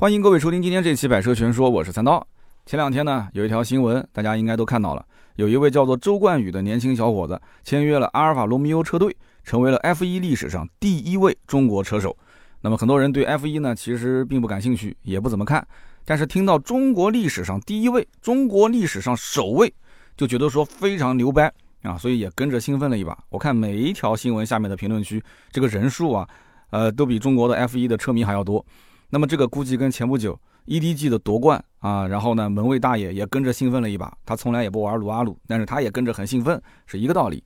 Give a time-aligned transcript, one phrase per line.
[0.00, 2.24] 欢迎各位收听今天这期《百车全说》，我是三刀。
[2.64, 12.16] 前两天呢，有一条新闻，大家应该都看到了，有一位叫做周冠宇的年轻小伙子签约了阿尔法罗密欧车队，成为了 F1 历史上第一位中国车手。
[12.60, 15.66] 那么很多人对 F1 呢，其实并不感兴趣，也不怎么看，
[16.04, 19.74] 但是听到中国历史上第一位、中国历史上首位，
[20.16, 21.52] 就觉得说非常牛掰
[21.82, 23.18] 啊，所以也跟着兴奋了一把。
[23.30, 25.20] 我看每一条新闻下面的评论区，
[25.50, 26.28] 这个人数啊，
[26.70, 28.64] 呃，都比中国的 F1 的车迷还要多。
[29.10, 34.12] 那么这个估计跟前不久 EDG 的夺冠啊，然后呢门卫大爷也跟着兴奋了一把。
[34.26, 37.42] 他从来也不玩撸啊撸，但是他也跟着很兴奋，是一个道理。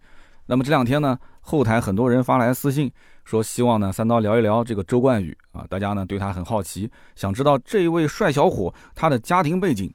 [0.47, 2.91] 那么这两天呢，后台很多人发来私信，
[3.25, 9.93] 说希望呢三刀聊一聊这个周冠宇啊，大家呢对他很好奇，想知道这一位帅小伙他的家庭背景。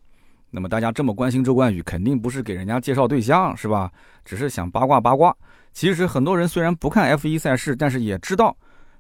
[0.50, 3.92] 那么大家这么关心周冠宇，肯定不是给人家介绍对象是吧？
[4.24, 5.36] 只是想八卦八卦。
[5.74, 8.56] 其实很多人虽然不看 F1 赛事，但是也知道。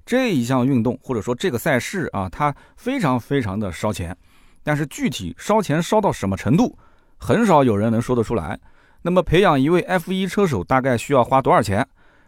[0.07, 4.15] 这一项运动或者说这个赛事啊，它非常非常的烧钱，
[4.63, 6.79] 但是具体烧钱烧到什么程度，
[7.17, 8.57] 很少有人能说得出来。
[9.01, 11.85] 那么培养一位 F1 车手大概需要花多少钱？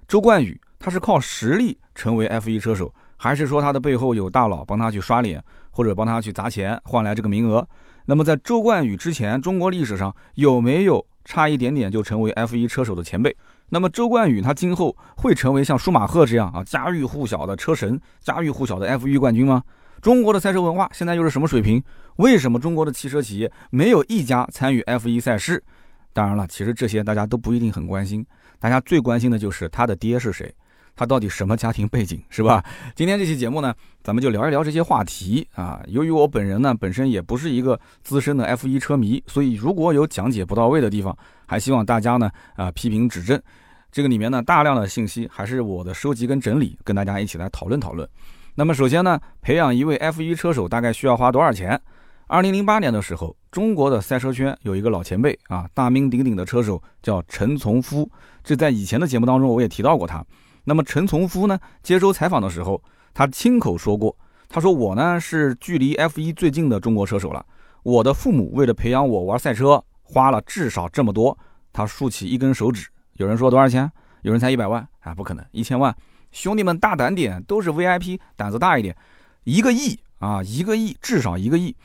[0.09, 7.66] 周冠宇他是靠实力成为 F1 车手，还是说他的背后有大佬帮他去刷脸，或者帮他去砸钱换来这个名额？
[8.03, 13.34] 那么在周冠宇之前，中国历史上有没有差一点点就成为 F1 车手的前辈？
[13.70, 19.64] 那么周冠宇他今后会成为像舒马赫这样啊家喻户晓的车神，家喻户晓的 F1 冠军吗？
[20.02, 21.84] 中国的赛车文化现在又是什么水平？
[22.16, 25.64] 为什么中国的汽车企业没有一家参与 F1 赛事？
[26.14, 28.25] 当然了，其实这些大家都不一定很关心，
[28.59, 30.53] 大家最关心的就是他的爹是谁，
[31.00, 32.61] 他到底什么家庭背景，是吧？
[32.94, 35.81] 今天这期节目呢，咱们就聊一聊这些话题啊。
[35.88, 43.41] 由于我本人呢本身也不是一个资深的 F1 车迷，所以如果有讲解不到位的地方，还希望大家呢啊批评指正。
[43.94, 48.06] 这个里面呢，大量的信息还是我的收集跟整理，跟大家一起来讨论讨论。
[48.53, 51.80] 那么首先呢，培养一位 F1 车手大概需要花多少钱？
[52.28, 58.11] 二零零八年的时候，中国的赛车圈有一个老前辈啊，大名鼎鼎的车手叫陈从夫。
[58.44, 60.22] 这在以前的节目当中我也提到过他。
[60.64, 62.81] 那么陈从夫呢，接受采访的时候，
[63.14, 64.16] 他亲口说过，
[64.47, 67.46] 他说我呢是距离 F1 最近的中国车手了。
[67.84, 71.38] 我的父母为了培养我玩赛车，花了至少这么多。
[71.72, 72.90] 他竖起一根手指。
[73.14, 73.90] 有人说多少钱？
[74.22, 75.96] 有人猜一百万啊，不可能，一千万。
[76.31, 78.96] 兄弟们大胆点，都是 VIP，胆子大一点。
[79.46, 81.75] 一个亿啊，一个亿，至少一个亿。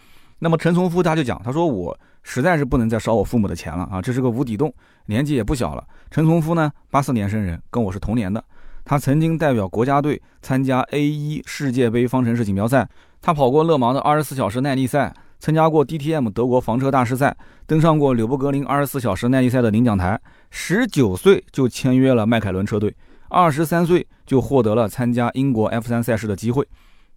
[0.41, 4.75] 那么陈从夫他就讲，他说我实在是不能再烧我父母的钱了啊，这是个无底洞，
[5.07, 5.87] 年纪也不小了。
[6.11, 8.45] 陈从夫呢，八四年生人，跟我是同年的。
[8.85, 12.89] 他曾经代表国家队参加 A 一世界杯方程式锦标赛，
[13.21, 15.15] 他跑过勒芒的二十四小时耐力赛。
[15.41, 17.37] 参加过 DTM 德国房车大师赛，
[17.67, 20.19] 登上过纽博格林二十四小时耐力赛的领奖台。
[20.51, 22.95] 十九岁就签约了迈凯伦车队，
[23.29, 26.67] 二十三岁就获得了参加英国 F 三赛事的机会。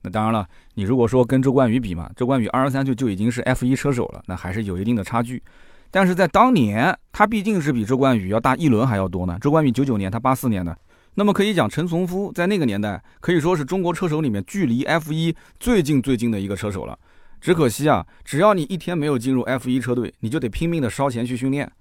[0.01, 5.41] 那当然了，你如果说跟周冠宇比嘛，周冠宇二十三岁就已经是 F 一车手了，那还是有一定的差距。
[5.89, 9.37] 但是在当年，他毕竟是比周冠宇要大一轮还要多呢。
[9.39, 10.77] 周冠宇九九年，他八四年的，
[11.19, 16.97] 那么可以讲陈从夫在那个年代可以说是中国车手里面距离 F 一最近最近的一个车手了。
[17.41, 21.71] 只可惜啊，只要你一天没有进入 F1 车队，你就得拼命的烧钱去训练。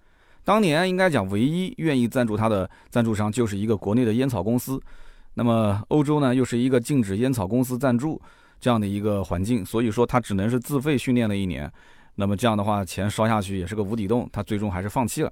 [0.42, 4.80] 当年应该讲，唯一愿意赞助他的赞助商就是一个国内的烟草公司。
[5.34, 8.18] 那么欧洲呢，又是一个禁止烟草公司赞助
[8.58, 11.70] 这样的一个环境，所以说他只能是自费训练了一年。
[12.14, 15.30] 那么这样的话，钱烧下去也是个无底洞，他最终还是放弃了。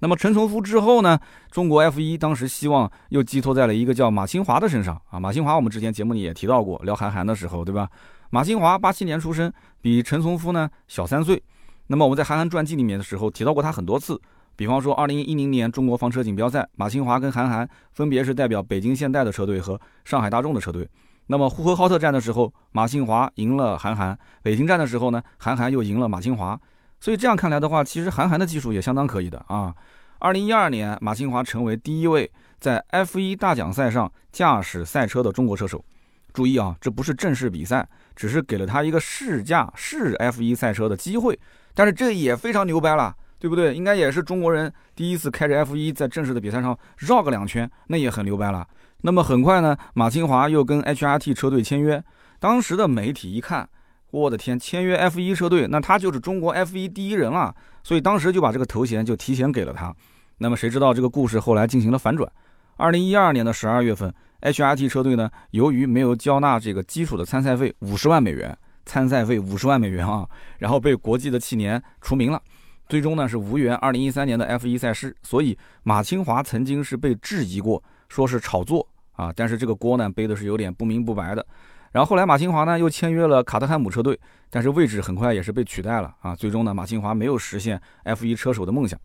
[0.00, 1.18] 那么陈从夫之后呢，
[1.50, 5.18] 中国 F1 当时希望又寄托在了一个叫马清华的身上啊。
[5.18, 7.88] 马清华我们之前节目里也提到过，聊韩寒的时候，对吧？
[8.28, 11.42] 马新华八七年出生，比陈从夫呢小三岁。
[11.86, 14.20] 那么我们在韩寒传记里面的时候提到过他很多次，
[14.54, 20.86] 比方说二零一零年中国房车锦标赛，马新华跟韩寒分别是代表北京现代的车队和上海大众的车队。
[21.28, 26.60] 那么呼和浩特站的时候，马新华赢了韩寒；北京站的时候呢，韩寒又赢了马新华。
[27.00, 29.74] 所以这样看来的话，其实韩寒的技术也相当可以的啊。
[30.18, 35.84] 二零一二年，马清华成为第一位在 F 一大奖赛上驾驶赛车的中国车手。
[36.32, 37.86] 注意啊，这不是正式比赛。
[38.16, 41.38] 只是给了他一个试驾试 F1 赛车的机会，
[41.74, 43.74] 但是这也非常牛掰了，对不对？
[43.74, 48.66] 应该也是中国人第一次开着 F1 在正式的比赛上绕个两圈，那也很牛掰了。
[49.02, 52.02] 那么很快呢，马清华又跟 HRT 车队签约。
[52.40, 53.68] 当时的媒体一看，
[54.10, 57.54] 我的天，签约 F1 车队，那他就是中国 F1 第一人了。
[57.82, 59.94] 所以当时就把这个头衔就提前给了他。
[60.38, 62.30] 那么谁知道这个故事后来进行了反转？
[62.76, 64.12] 二零一二年的十二月份。
[64.42, 72.40] HRT 车队呢，由于没有交纳这个基础的参赛费五十万美元，参赛费五十万美元啊，然后被国际的汽联除名了，
[72.86, 75.16] 最终呢是无缘二零一三年的 F1 赛事。
[75.22, 81.44] 所以马清华曾经是被质疑过，说是炒作啊，但是这个锅呢背的是有点不明不白的。
[81.92, 84.18] 然后后来马清华呢又签约了卡特汉姆车队，
[84.50, 86.34] 但是位置很快也是被取代了啊。
[86.34, 88.98] 最终呢，马清华没有实现 F1 车手的梦想。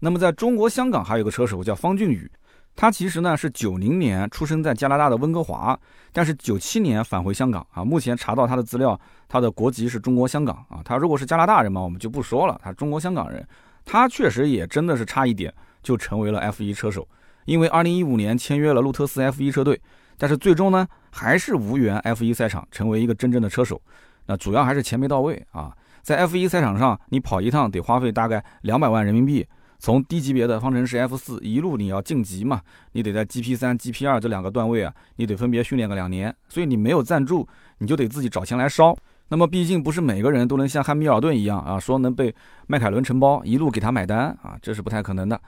[0.00, 2.30] 那么在中国香港还有个车手叫方俊宇，
[2.74, 5.78] 他其实呢是九零年出生在加拿大的温哥华，
[6.12, 7.84] 但是九七年返回香港啊。
[7.84, 10.80] 目前查到他的资料，他的国籍是中国香港啊。
[10.84, 13.46] 他如果是加拿大人嘛，我们就不说了，他中国香港人。
[13.84, 15.52] 他确实也真的是差一点
[15.82, 17.06] 就成为了 F1 车手，
[17.46, 19.80] 因为二零一五年签约了路特斯 F1 车队，
[20.22, 23.82] 但是最终呢还是无缘 F1 赛场成为一个真正的车手。
[24.26, 29.44] 那主要还是钱没到位啊，在 F1 赛场上你跑一趟得花费大概两百万人民币。
[29.80, 32.60] 从低级别的方程式 F 四一路你要晋级嘛，
[32.92, 37.48] 你得在 GP 三、GP 二这两个段位啊，你得分别训练个两年，所以你没有赞助，
[37.78, 38.96] 你就得自己找钱来烧。
[39.26, 42.32] 那么毕竟不是每个人都能像汉密尔顿一样啊，说能被
[42.68, 45.40] 迈凯伦承包一路给他买单啊，这是不太可能的。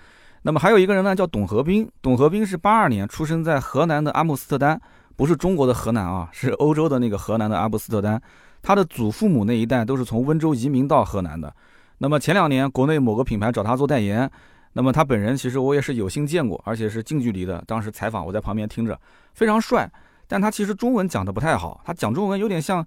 [0.47, 4.79] 那么还有一个人呢，叫董和斌，董和斌是八二年出生在河南的阿姆斯特丹，
[5.17, 8.21] 不是中国的河南啊，是欧洲的那个河南的阿姆斯特丹，
[8.61, 11.51] 他的祖父母那一代都是从温州移民到河南的。
[11.97, 14.31] 那么前两年，国内某个品牌找他做代言，
[14.75, 17.65] 那么他本人其实我也是有幸见过，而且是近距离的。
[17.67, 19.01] 当时采访我在旁边听着，
[19.33, 19.91] 非常帅，
[20.29, 22.87] 但他其实中文讲的不太好，他讲中文有点像，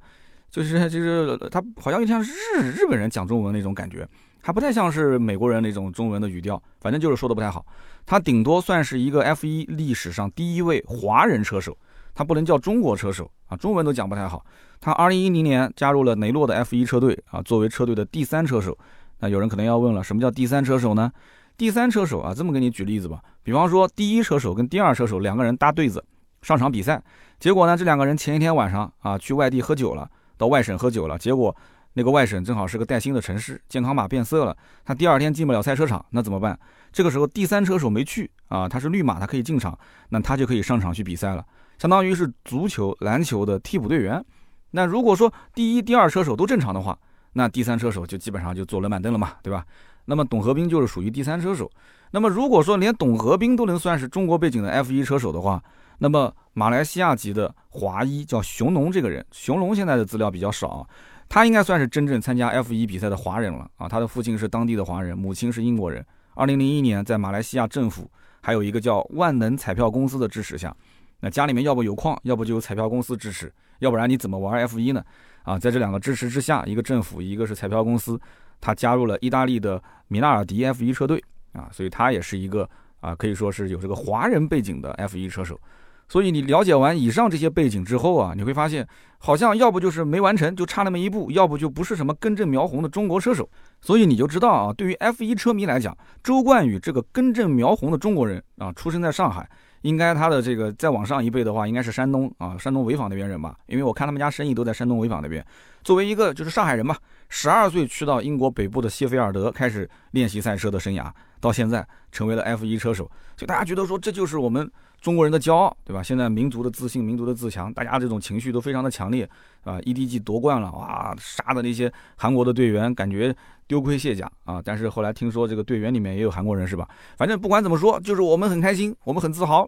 [0.51, 4.07] 就是就是他好像有点像日日本人讲中文那种感觉，
[4.48, 7.66] 他不太像是美国人那种中文的语调，反正就是说的不太好。
[8.06, 11.78] 他顶多算是一个 F1 历史上第一位华人车手，
[12.16, 14.46] 他不能叫中国车手啊，中文都讲不太好。
[14.80, 18.78] 他2010年加入了雷诺的 F1 车队啊，作为车队的第三车手。
[19.20, 21.12] 那有人可能要问了，什么叫第三车手呢？
[21.58, 23.22] 第三车手啊，这么给你举例子吧。
[23.44, 26.02] 比方说，第一车手跟第二车手两个人搭对子
[26.42, 27.04] 上场比赛，
[27.38, 31.54] 结果呢，这两个人前一天晚上啊去外地喝酒了，到外省喝酒了，结果
[31.98, 34.56] 那个外省正好是个带星的城市，健康码变色了，
[34.86, 36.58] 他第二天进不了赛车场，那怎么办？
[36.94, 39.76] 这个时候第三车手没去啊，他是绿码，他可以进场，
[40.10, 41.44] 那他就可以上场去比赛了，
[41.80, 44.24] 相当于是足球、篮球的替补队员。
[44.70, 46.96] 那如果说第一、第二车手都正常的话，
[47.34, 49.66] 那第三车手就基本上就坐冷板凳了嘛，对吧？
[50.06, 51.68] 那么董和斌就是属于第三车手。
[52.12, 55.64] 那么如果说连董和斌都能算是中国背景的 F1 车手的话，
[55.98, 60.88] 那么马来西亚籍的华裔叫熊龙这个人，熊龙现在的资料比较少，
[61.30, 63.88] 他应该算是真正参加 F1 比赛的华人了啊。
[63.88, 66.06] 他的父亲是当地的华人，母亲是英国人。
[66.36, 68.10] 二零零一年在马来西亚政府
[68.42, 70.76] 还有一个叫万能彩票公司的支持下，
[71.20, 75.04] 那家里面要不有矿，要不就有彩票公司支持，要不然你怎么玩 F1 呢？
[75.44, 78.20] 啊，在这两个支持之下，一个政府，一个是彩票公司，
[78.62, 82.70] 他加入了意大利的米纳尔迪 F1 车队啊，所以他也是一个
[83.00, 85.60] 啊，可以说是有这个华人背景的 F1 车手。
[86.09, 88.88] 所以你了解完以上这些背景之后啊，你会发现，
[89.18, 93.50] 好像要不就是没完成，就差那么一步，要不就不是什么根正苗红的中国车手。
[93.81, 99.50] 所以你就知道啊，对于 F 一车迷来讲，周冠宇这个根正苗红的中国人啊，出生在上海。
[99.81, 103.56] 应该他的这个再往上一辈的话，应该是山东啊，山东潍坊那边人吧？
[103.68, 105.45] 因为我看他们家生意都在山东潍坊那边。
[105.83, 106.98] 作为一个就是上海人嘛，
[107.30, 113.04] 十二岁去到英国北部的谢菲尔德开始练习赛车的生涯，到现在成为了 F 一车手，
[113.38, 114.69] 所以大家觉得说这就是我们。
[115.07, 116.04] 中国人的骄傲，对吧？
[116.04, 119.24] 现在民族的自信、民族的自强，大家这种情绪都非常的强烈，
[119.63, 123.33] 啊！EDG 夺冠了，哇，杀的那些韩国的队员，感觉
[123.68, 124.62] 丢盔卸甲啊！
[124.62, 126.86] 但是后来听说这个队员里面也有韩国人，是吧？
[127.15, 129.65] 反正不管怎么说，就是我们很开心，我们很自豪。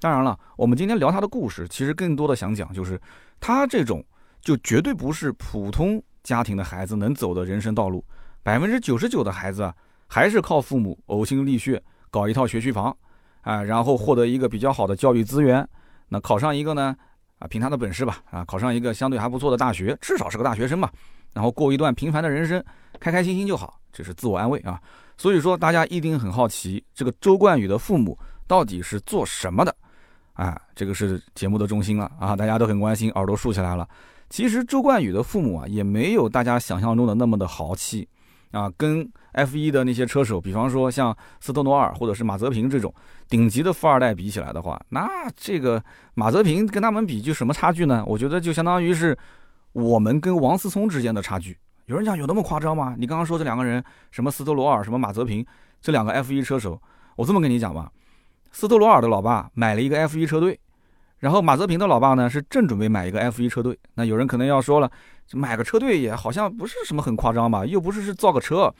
[0.00, 3.00] 当然了，我们今天聊他的故事，其实更多的想讲就是
[3.40, 4.04] 他这种
[4.42, 8.04] 就绝对不是普通家庭的孩子能走的人生道路。
[8.42, 9.74] 百分之九十九的孩子啊，
[10.06, 12.94] 还是靠父母呕心沥血搞一套学区房。
[13.44, 15.66] 啊，然后获得一个比较好的教育资源，
[16.08, 16.96] 那考上一个呢，
[17.38, 20.90] 啊，凭他的本事吧，啊，考上一个相对还不错的大学，至少是个大学生嘛，
[21.32, 22.64] 然后过一段平凡的人生，
[22.98, 24.80] 开开心心就好，这是自我安慰啊。
[25.16, 29.74] 所以说，大家一定很好奇，这个周冠宇的父母到底是做什么的？
[30.32, 33.88] 啊，这个是节目的中心了啊，大家都很关心，耳朵竖起来了。
[34.28, 38.08] 其实周冠宇的父母啊，也没有大家想象中的那么的豪气。
[38.54, 42.94] 啊，跟 F 一的那些车手，比方说像斯特罗尔或者是马泽平这种
[43.28, 45.82] 顶级的富二代比起来的话，那这个
[46.14, 48.04] 马泽平跟他们比就什么差距呢？
[48.06, 49.18] 我觉得就相当于是
[49.72, 51.58] 我们跟王思聪之间的差距。
[51.86, 52.94] 有人讲有那么夸张吗？
[52.96, 55.44] 你刚刚说这两个人，什么斯特罗尔，什么马泽平，
[55.80, 56.80] 这两个 F 一车手，
[57.16, 57.90] 我这么跟你讲吧，
[58.52, 60.58] 斯特罗尔的老爸买了一个 F 一车队。
[61.24, 64.90] 然后马泽平的老爸呢是正准备买一个 F1 车队，那有人可能要说了，
[65.32, 68.70] 买个车队也好像不是什么很夸张吧，又不是是造个车，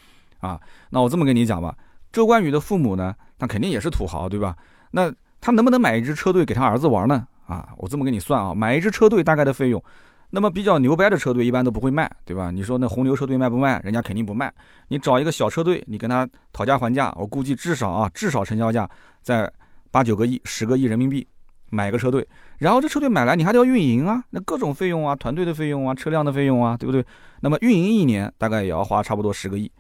[0.41, 0.61] 啊，
[0.91, 1.75] 那我这么跟你讲吧，
[2.13, 4.55] 周冠宇的父母呢，那肯定也是土豪，对吧？
[4.91, 5.11] 那
[5.41, 7.27] 他能不能买一支车队给他儿子玩呢？
[7.47, 9.83] 啊，我这么跟你算啊，买一支车队大概的费用，
[10.29, 12.51] 那么比较牛掰的车队一般都不会卖，对吧？
[12.51, 13.81] 你说那红牛车队卖不卖？
[13.83, 14.53] 人家肯定不卖。
[14.89, 18.87] 你找一个小车队，你跟他讨价还价，我估计至少啊，至少成交价
[19.23, 19.51] 在
[19.91, 21.27] 八九个亿、十个亿人民币。
[21.71, 22.27] 买个车队，
[22.59, 27.05] 然后这车队买来你还得要运营啊，那各种费用啊，团队的费用啊，车辆的费用啊，对不对？
[27.41, 29.71] 那么运营一年大概也要花差不多十个亿。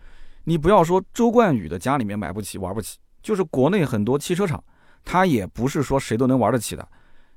[0.44, 4.62] 你不要说周冠宇的家里面买不起玩不起，就是国内很多汽车厂，
[5.04, 6.86] 他也不是说谁都能玩得起的。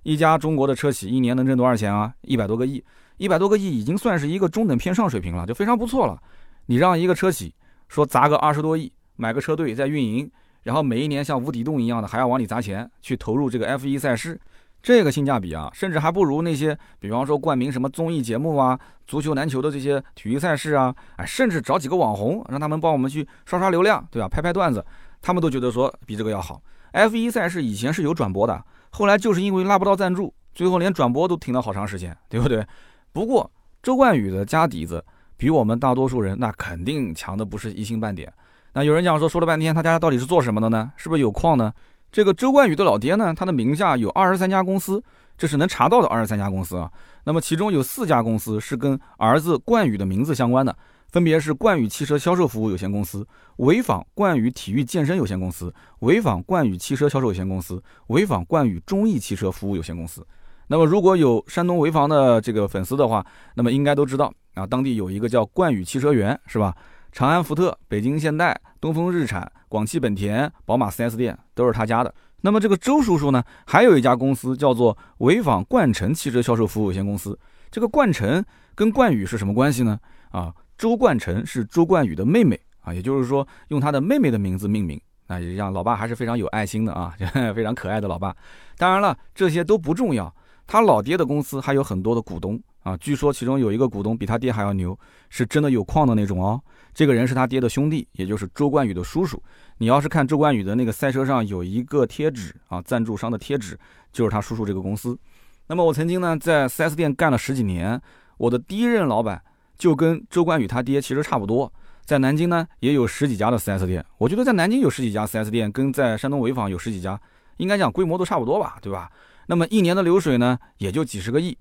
[0.04, 2.14] 一家中国的车企一年能挣多少钱啊？
[2.22, 2.84] 一百多个亿，
[3.18, 6.22] 一百多个亿已经算是一个中等偏上水平了，就非常不错了。
[6.66, 7.54] 你让一个车企
[7.88, 10.30] 说砸个二十多亿买个车队在运营，
[10.68, 14.38] 然后每一年像无底洞一样的还要往里砸钱去投入这个 F1 赛事。
[14.84, 24.28] 这个性价比啊，甚至还不如那些，比方说冠名什么综艺节目啊、足球、篮球的这些体育赛事啊，哎，甚至找几个网红，让他们帮我们去刷刷流量，对吧？
[24.28, 24.86] 拍拍段子，
[25.22, 26.62] 他们都觉得说比这个要好。
[26.92, 32.66] F1 赛事以前是有转播的，后来就是因为拉不到赞助，最后连转播都停了好长时间，对不对？
[33.14, 33.50] 不过
[33.82, 35.04] 周冠宇的家底子
[35.38, 38.32] 比我们大多数人那肯定强的不是一星半点。
[38.78, 40.92] 那有人讲说，说了半天他家到底是做什么的呢？
[40.98, 41.74] 是不是有矿呢？
[42.12, 45.04] 这个周冠宇的老爹呢，他的名下有二十三家公司，
[45.36, 46.88] 这是能查到的二十三家公司啊。
[47.24, 50.78] 那么其中有四家公司是跟儿子冠宇的名字相关的，
[51.12, 60.24] 分别是冠宇汽车销售服务有限公司、潍坊冠宇体育健身有限公司、潍坊冠宇汽车销售有限公司、潍坊冠宇中意汽车服务有限公司。
[60.68, 66.76] 那么如果有山东潍坊的这个粉丝的话，那么应该都知道啊，当地有一个叫冠宇汽车园，是吧？
[67.12, 69.52] 长安福特、北京现代、东风日产。
[69.70, 72.14] 广汽本田、宝马 4S 店都是他家的。
[72.40, 77.38] 那么这个周叔叔呢，还有一家公司叫做潍坊冠城汽车销售服务有限公司。
[77.70, 78.42] 这个冠城
[78.74, 80.00] 跟冠宇是什么关系呢？
[80.30, 84.98] 啊，周冠城是周冠宇的妹妹啊，也就是说用他的妹妹的名字命名。
[85.28, 87.14] 那也让老爸还是非常有爱心的啊，
[87.54, 88.34] 非常可爱的老爸。
[88.78, 90.34] 当然了，这些都不重要。
[90.66, 94.98] 他老爹的公司还有很多的股东啊，据说其中有一个股东比他爹还要牛，
[95.30, 96.58] 是真的有矿的那种哦。
[96.94, 99.44] 这个人是他爹的兄弟，也就是周冠宇的叔叔。
[99.80, 103.78] 你要是看周冠宇的那个赛车上有一个贴纸啊，赞助商的贴纸
[104.14, 105.20] 就是他叔叔这个公司。
[105.68, 108.02] 那么我曾经呢在 4S 店干了十几年，
[108.38, 109.42] 我的第一任老板
[109.78, 111.70] 就跟周冠宇他爹其实差不多，
[112.06, 114.06] 在南京呢也有十几家的 4S 店。
[114.18, 117.20] 我觉得在南京有十几家 4S 店，跟在山东潍坊有十几家，
[117.58, 119.12] 应该讲规模都差不多吧，对吧？
[119.48, 121.58] 那么一年的流水呢也就几十个亿，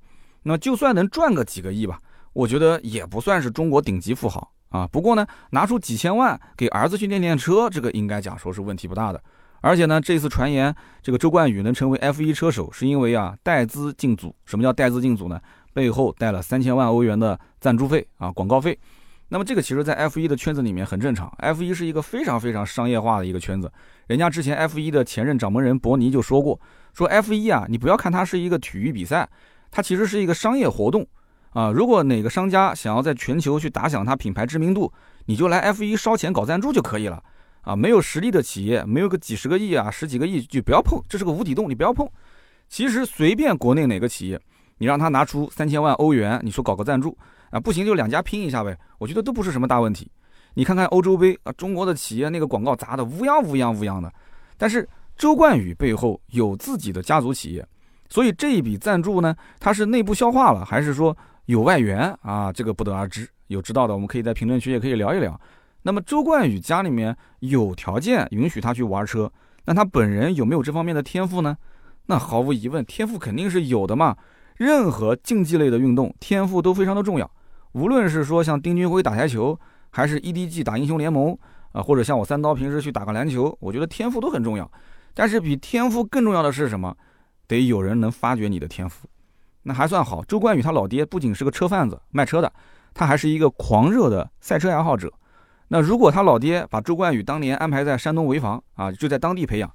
[0.49, 1.99] 那就算能赚个几个亿吧，
[2.33, 4.53] 我觉得也不算是中国顶级富豪。
[4.69, 9.21] 啊，不过呢，拿出几千万给儿子去练练车，这个应该讲说是问题不大的。
[9.61, 14.35] 而且呢，这次传言这个周冠宇能成为 F1 车手，是因为啊带资进组。
[14.45, 15.41] 什么叫带资进组呢？
[15.73, 18.79] 背后带了三千万欧元的赞助费啊，广告费。
[19.29, 23.73] 那么这个其实在 F1 的圈子里面很正常，F1 是一个非常非常商业化的一个圈子。
[24.07, 26.61] 人家之前 F1 的前任掌门人伯尼就说过，
[26.93, 29.29] 说 F1 啊，你不要看它是一个体育比赛，
[29.77, 31.07] 它其实是一个商业活动。
[31.51, 34.91] 啊，如果哪个商家想要在全球去打响它品牌知名度，
[35.27, 37.23] 你就来 F1 烧钱搞赞助就可以了。
[37.61, 42.09] 啊，没有实力的企业，没有个几十个亿啊、十几个亿就不要碰，这是个无底洞，你不要碰。
[42.71, 44.41] 其实随便国内哪个企业，
[44.79, 47.15] 你让他拿出三千万欧元，你说搞个赞助
[47.51, 50.11] 啊，不行就两家拼一下呗，我觉得都不是什么大问题。
[50.55, 54.11] 你看看欧洲杯啊，中国的企业那个广告砸的乌央乌央乌央的，
[54.57, 57.67] 但是周冠宇背后有自己的家族企业，
[58.09, 61.17] 所以这一笔赞助呢，它是内部消化了，还是说？
[61.47, 63.29] 有外援啊，这个不得而知。
[63.47, 65.41] 有知道的，我们可以在评论区也可以聊一聊。
[65.83, 69.31] 那么周冠宇家里面有条件允许他去玩车，
[69.65, 71.57] 那他本人有没有这方面的天赋呢？
[72.07, 74.17] 那毫无疑问，天赋肯定是有的嘛。
[74.57, 77.31] 任何竞技类的运动，天赋都非常的重要。
[77.75, 79.57] 无论是说像丁俊晖打台球，
[79.91, 81.39] 还是 EDG 打英雄联盟
[81.71, 84.69] 啊，或者像我三刀平时去打个篮球，我觉得天赋都很重要。
[85.15, 86.93] 但是比天赋更重要的是什么？
[87.47, 89.09] 得有人能发掘你的天赋。
[89.63, 92.53] 那还算好，周冠宇他老爹不仅是个车贩子卖车的，
[92.95, 95.13] 他还是一个狂热的赛车爱好者。
[95.69, 99.69] 那如果他老爹把周冠宇当年安排在山东潍坊啊，就在当地培养，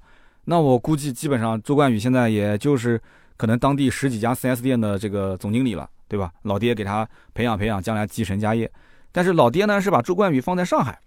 [0.44, 2.98] 那我估计基本上周冠宇现在也就是
[3.36, 6.32] 可能当地十几家 4S 店的这个总经理了，对吧？
[6.44, 8.72] 老爹给他培养培养，将来继承家业。
[9.12, 10.98] 但是老爹呢是把周冠宇放在上海，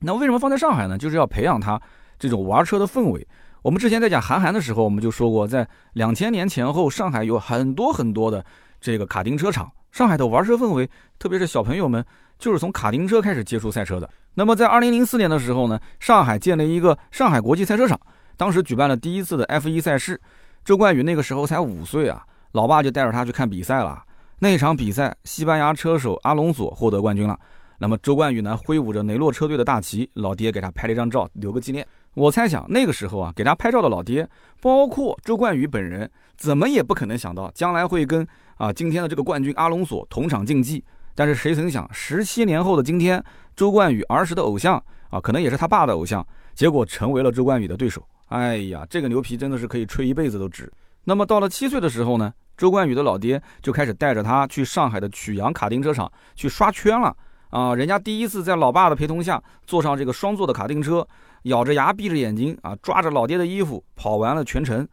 [0.00, 0.98] 那为什么放在上海呢？
[0.98, 1.80] 就是要培养他
[2.18, 3.24] 这种玩车的氛围。
[3.62, 8.44] 我们之前在讲韩寒的时候，我们就说过，在两千年前后，上海有很多很多的
[8.80, 9.70] 这个卡丁车场。
[9.90, 10.88] 上海的玩车氛围，
[11.18, 12.04] 特别是小朋友们，
[12.38, 14.08] 就是从卡丁车开始接触赛车的。
[14.34, 17.98] 那么在二零零四年的时候呢，上海建了一个上海国际赛车场，
[18.36, 20.20] 当时举办了第一次的 F1 赛事。
[20.64, 22.22] 周冠宇那个时候才五岁啊，
[22.52, 24.02] 老爸就带着他去看比赛了。
[24.38, 27.36] 那场比赛，西班牙车手阿隆索获得冠军了。
[27.78, 31.84] 那么周冠宇呢，挥舞着雷诺车队的大旗，老爹给他拍了一张照，留个纪念。
[32.18, 34.28] 我猜想那个时候啊，给他拍照的老爹，
[34.60, 40.84] 包括周冠宇本人，怎么也不可能想到将来会跟啊今天的这个冠军阿隆索同场竞技。
[41.14, 43.22] 但是谁曾想，十七年后的今天，
[43.54, 48.04] 周冠宇儿时的偶像啊，可能也是他爸的偶像，结果成为了周冠宇的对手。
[48.26, 50.68] 哎呀，这个牛皮真的是可以吹一辈子都值。
[51.04, 57.16] 那么到了七岁的时候呢，周冠宇的老爹就开始带着他去上海的曲阳卡丁车场去刷圈了
[57.50, 57.74] 啊！
[57.74, 61.06] 人家第一次在老爸的陪同下坐上这个双座的卡丁车，
[61.44, 64.86] 咬着牙闭着眼睛啊，抓着老爹的衣服跑完了全程。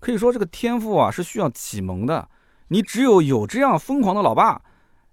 [0.00, 2.28] 可以说这个天赋啊是需要启蒙的，
[2.68, 4.60] 你只有有这样疯狂的老爸，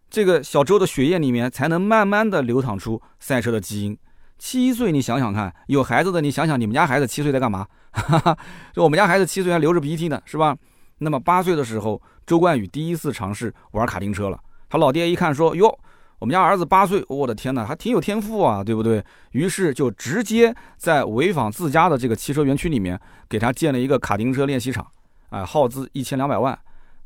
[0.10, 3.98] 这个小周的血液里面才能慢慢的流淌出赛车的基因。
[4.38, 7.68] 七岁，你想想看，有孩子的你想想，你们家孩子七岁在干嘛？
[7.92, 8.38] 哈哈，
[8.74, 10.56] 就我们家孩子七岁还流着鼻涕呢，是吧？
[11.00, 14.40] 那么八岁的时候，周冠宇第一次尝试玩卡丁车了。
[14.70, 15.78] 他老爹一看说：“哟，
[16.20, 23.00] 我们家儿子八岁，我的天哪，还挺有天赋啊，对不对？”于是就直接在潍坊自家的这个汽车园区里面
[23.30, 24.86] 给他建了一个卡丁车练习场，
[25.30, 26.58] 啊，耗资一千两百万。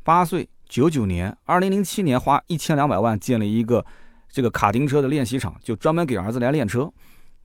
[0.02, 3.84] 八岁，九九年，二零零七年花一千两百万建了一个
[4.28, 6.90] 这个卡丁车的练习场，就专门给儿子来练车。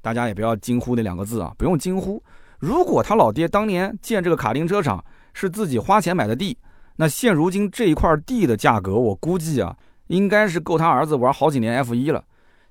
[0.02, 2.22] 大家也不要惊呼那两个字啊，不用惊呼。
[2.58, 6.58] 如果他老爹当年建这个卡丁车场是自己花钱买的地，
[6.96, 9.74] 那现如今这一块地的价格，我估计啊，
[10.10, 12.24] 应该是够他儿子玩好几年 F 一了。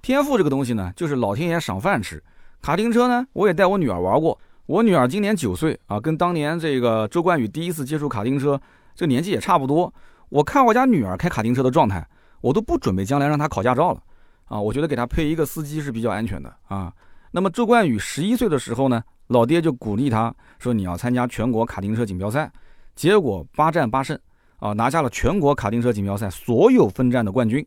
[0.02, 2.22] 天赋这个东西呢，就是老天爷赏饭吃。
[2.60, 4.38] 卡丁车呢，我也带我女儿玩过。
[4.66, 8.60] 我女儿今年九岁啊，跟当年这个周冠宇第一次接触卡丁车，
[8.94, 9.92] 这年纪也差不多。
[10.28, 12.06] 我看我家女儿开卡丁车的状态，
[12.40, 14.02] 我都不准备将来让她考驾照了
[14.46, 14.60] 啊。
[14.60, 16.92] 我觉得给她配一个司机是比较安全的啊。
[17.30, 22.50] 那么周冠宇十一岁的时候呢，老爹就鼓励他说：“你要参加全国卡丁车锦标赛。”
[22.96, 24.18] 结果八战八胜，
[24.58, 27.66] 啊，拿下了全国卡丁车锦标赛所有分站的冠军。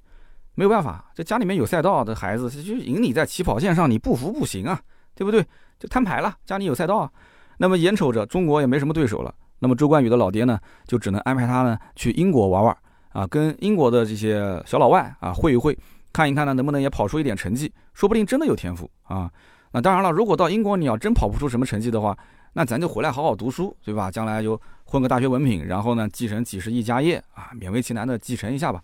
[0.54, 4.80] 没有办法，这家里面有赛道的孩子，就赢你在起跑线上，你不服不行啊，
[5.16, 5.42] 对不对？
[5.80, 7.10] 就摊牌了，家里有赛道啊。
[7.58, 12.78] 那么眼瞅着中国也没什么对手了，那么周冠宇的老爹呢，就只能安排他呢去英国玩玩
[13.14, 15.78] 啊，跟英国的这些小老外啊会一会，
[16.12, 19.32] 看一看呢能不能也跑出一点成绩，说不定真的有天赋啊。
[19.72, 22.18] 那当然了，如果到英国你要真跑不出什么成绩的话，
[22.54, 24.12] 那咱就回来好好读书，对吧？
[24.12, 28.82] 将来就混个大学文凭，然后呢继承几十亿家业啊，勉为其难的继承一下吧。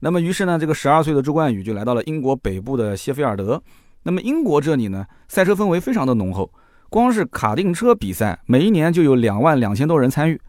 [0.00, 3.62] 那么于是呢，这个十二岁的周冠宇就来到了英国北部的谢菲尔德。
[4.02, 6.50] 那么英国这里呢，赛车氛围非常的浓厚，
[6.90, 10.40] 光是卡丁车比赛，每一年就有两万两千多人参与。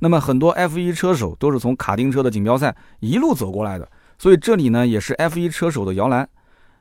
[0.00, 6.28] 那么很多 F1 车手都是从卡丁车的锦标赛一路走过来的，所以这里呢也是 F1 车手的摇篮。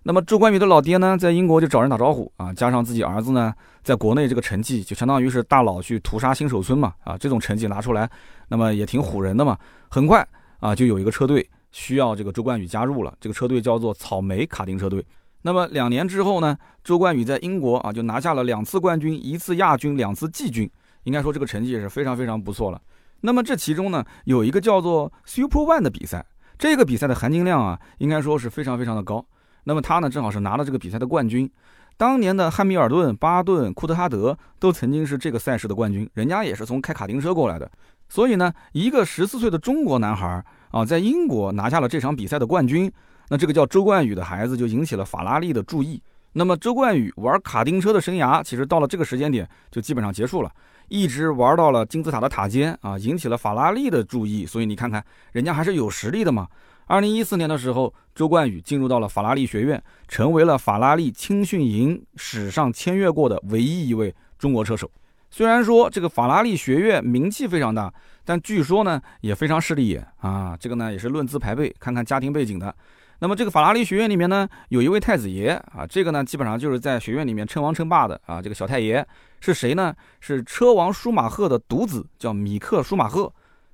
[0.06, 8.10] 那么周冠宇的老爹呢，在英国就找人打招呼啊，加上自己儿子呢，在国内这个成绩就相当于是大佬去屠杀新手村嘛啊，这种成绩拿出来，
[8.50, 9.58] 那么也挺唬人的嘛。
[9.90, 10.28] 很快
[10.60, 15.06] 啊，就有一个车队需要这个周冠宇加入了，这个车队叫做草莓卡丁车队。
[15.42, 20.70] 那么两年之后呢，周冠宇在英国啊就拿下了两次冠军，一次亚军，两次季军，
[21.04, 22.82] 应该说这个成绩也是非常非常不错了。
[23.22, 26.26] 那么这其中呢，有一个叫做 Super One 的比赛，
[26.58, 29.26] 这个比赛的含金量啊，应该说是非常非常的高。
[29.64, 31.50] 那么他呢，正好是拿了这个比赛的冠军。
[31.96, 37.70] 当年的汉密尔顿、巴顿、库特哈德都曾经是这个赛事的冠军，人家也是从开卡丁车过来的。
[38.10, 42.92] 所以呢，一个十四岁的中国男孩啊，在英国拿下了这场比赛的冠军，
[43.30, 46.02] 那这个叫周冠宇的孩子就引起了法拉利的注意。
[46.34, 50.52] 那么周冠宇玩卡丁车的生涯，其实到了这个时间点就基本上结束了，
[50.90, 54.48] 一直玩到了金字塔的塔尖啊，引起了法拉利的注意。
[54.48, 56.48] 所以你看看，人家还是有实力的嘛。
[56.86, 64.90] 二零一四年的时候，周冠宇进入到了法拉利学院，成为了法拉利青训营史上签约过的唯一一位中国车手。
[65.32, 67.92] 虽然说这个法拉利学院名气非常大，
[68.24, 70.56] 但据说呢也非常势利眼啊。
[70.60, 72.76] 这个呢也是论资排辈，看看家庭背景的。
[73.20, 78.42] 那么这个法拉利学院里面呢，有一位太子爷啊，这个呢基本上就是在学院里面称王称霸的啊。
[78.42, 79.06] 这个小太爷
[79.40, 79.96] 是谁呢？
[80.20, 83.32] 是车王舒马赫的独子，叫米克舒马赫。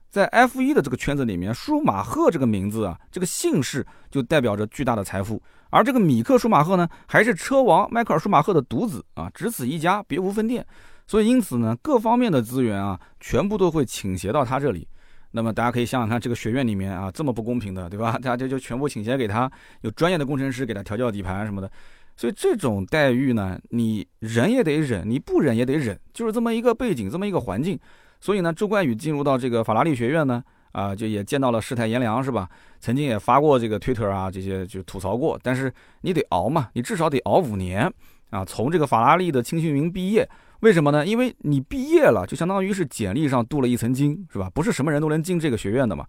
[0.09, 5.41] 在 F 一的这个圈子里面，舒马赫这个名字啊，这个姓氏就代表着巨大的财富。
[5.69, 10.65] 而这个米克舒马赫呢，还是车王迈克尔舒马赫的独子啊，只此一家，别无分店。
[11.05, 14.87] 所以因此呢，各方面的资源啊，全部都会倾斜到他这里。
[15.31, 18.13] 那么大家可以想想看，这个学院里面啊，这么不公平的，对吧？
[18.21, 21.71] 大家就就全部倾斜给他，有专业的工程师给他调教底盘什么的。
[22.15, 27.79] 所以这种待遇呢，你忍也得忍，你不忍也得忍，就是这么一个背景，这么一个环境。
[28.19, 32.49] 所以呢，周冠宇进入到这个法拉利学院呢，啊，就也见到了世态炎凉，是吧？
[32.79, 35.39] 曾经也发过这个推特啊，这些就吐槽过。
[35.41, 37.91] 但是你得熬嘛，你至少得熬五年
[38.29, 38.43] 啊。
[38.43, 40.27] 从这个法拉利的青训营毕业，
[40.59, 41.05] 为什么呢？
[41.05, 44.49] 因为你毕业了，就相当于是简历上镀了一层金，是吧？
[44.53, 46.05] 不是什么人都能进这个学院的嘛。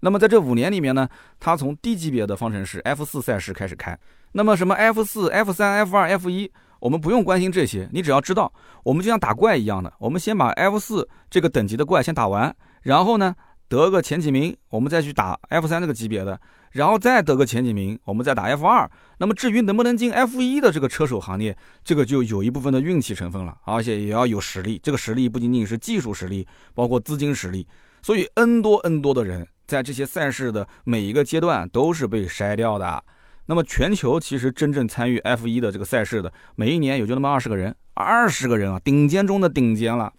[0.00, 3.96] 那么在这五年里面呢，他从低级别的方程式 F 四赛事开始开。
[4.32, 6.50] 那么什么 F 四、F 三、F 二、F 一。
[6.82, 13.32] 我们不用关心这些，你只要知道，我们就像打怪一样的，我们先把 F 四这个等级的怪先打完，然后呢
[13.68, 16.40] 得个前几名，我们再去打 F 三这个级别的，
[16.72, 18.90] 然后再得个前几名，我们再打 F 二。
[19.18, 24.80] 那么至于能不能进 F 一的这个车手行列，这个就有一部分的运气成分了，而且也要有实力。
[24.82, 27.64] 这个实力不仅仅是技术实力，包括资金实力。
[28.02, 33.04] 所以 N 多 N 多的人在这些赛事的每一个阶段都是被筛掉的。
[33.46, 40.12] 那么全球其实真正参与 F1 的这个赛事的，每一年也就那么二十个人，二十个人啊，顶尖中的顶尖了。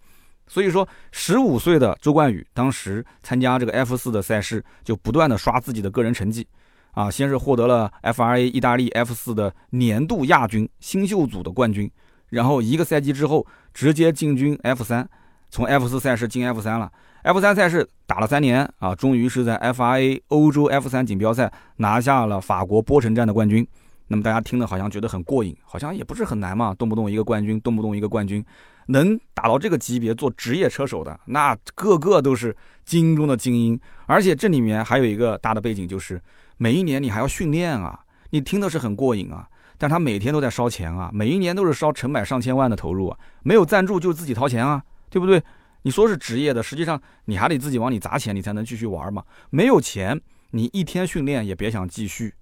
[0.45, 6.45] 所以说，十五岁的周冠宇当时参加这个 F 四的赛事，就不断的刷自己的个人成绩，
[6.91, 11.89] 啊，先是获得了 FRA 意大利 F 四的年度亚军、新秀组的冠军，
[12.29, 15.09] 然后一个赛季之后直接进军 F 三，
[15.53, 16.91] 从 F 四赛事进 F 三了。
[17.21, 23.65] F 三赛事打了三年啊，终于是在 FRA 欧洲 F 三锦标赛拿下了法国波城站的冠军。
[24.07, 28.43] 那么大家听的好像觉得很过瘾，好像也不是很难嘛，动不动一个冠军，动不动一个冠军。
[28.87, 33.79] 能打到这个级别做职业车手的，那个个都是精英中的精英。
[34.07, 36.19] 而且这里面还有一个大的背景，就是
[36.57, 37.99] 每一年你还要训练啊。
[38.31, 43.19] 你听的是很过瘾啊，但他每天都在烧钱啊，每一年都是烧成百上千万的投入啊。
[43.43, 44.81] 没有赞助就自己掏钱啊，
[45.13, 45.43] 对不对？
[45.84, 49.23] 你说是职业的，实际上你还得自己往里砸钱，你才能继续玩嘛。
[49.52, 52.34] 没有钱，你一天训练也别想继续。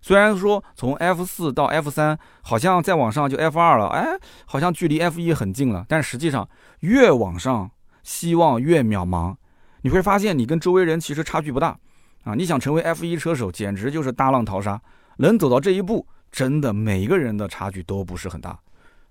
[0.00, 4.16] 虽然说从 F 四到 F 三，好像再往上就 F 二了，哎，
[4.46, 5.84] 好像距离 F 一很近了。
[5.88, 6.48] 但实际上
[6.80, 7.68] 越往上，
[8.04, 9.34] 希望越渺茫。
[9.82, 11.76] 你会发现你跟周围人其实差距不大
[12.22, 12.34] 啊！
[12.36, 14.80] 你想成为 F 一车手，简直就是大浪淘沙。
[15.16, 18.58] 能走到这一步，真的每一个人的差距都不是很大。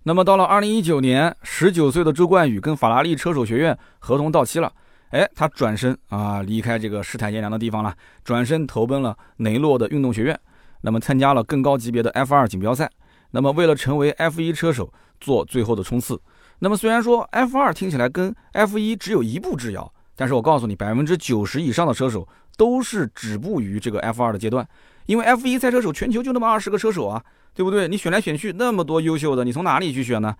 [0.04, 4.72] 那么到了二零一九年，十九岁的周冠宇跟法拉利车手学院合同到期了，
[5.10, 10.40] 哎，他转身啊离开这个世态炎凉的地方了，转身投奔了雷诺的运动学院。
[10.82, 12.90] 那么参加了更高级别的 F2 锦标赛，
[13.32, 16.20] 那么为了成为 F1 车手做最后的冲刺。
[16.60, 24.66] 那么虽然说 F2 听起来跟 F1 只有一步之遥，但是我告诉你，百分之九十以上的车手都是止步于这个 F2 的阶段，
[25.08, 27.22] 因为 F1 赛车手全球就那么二十个车手啊，
[27.54, 27.88] 对不对？
[27.88, 30.36] 你选来选去那么多优秀的，你从哪里去选呢？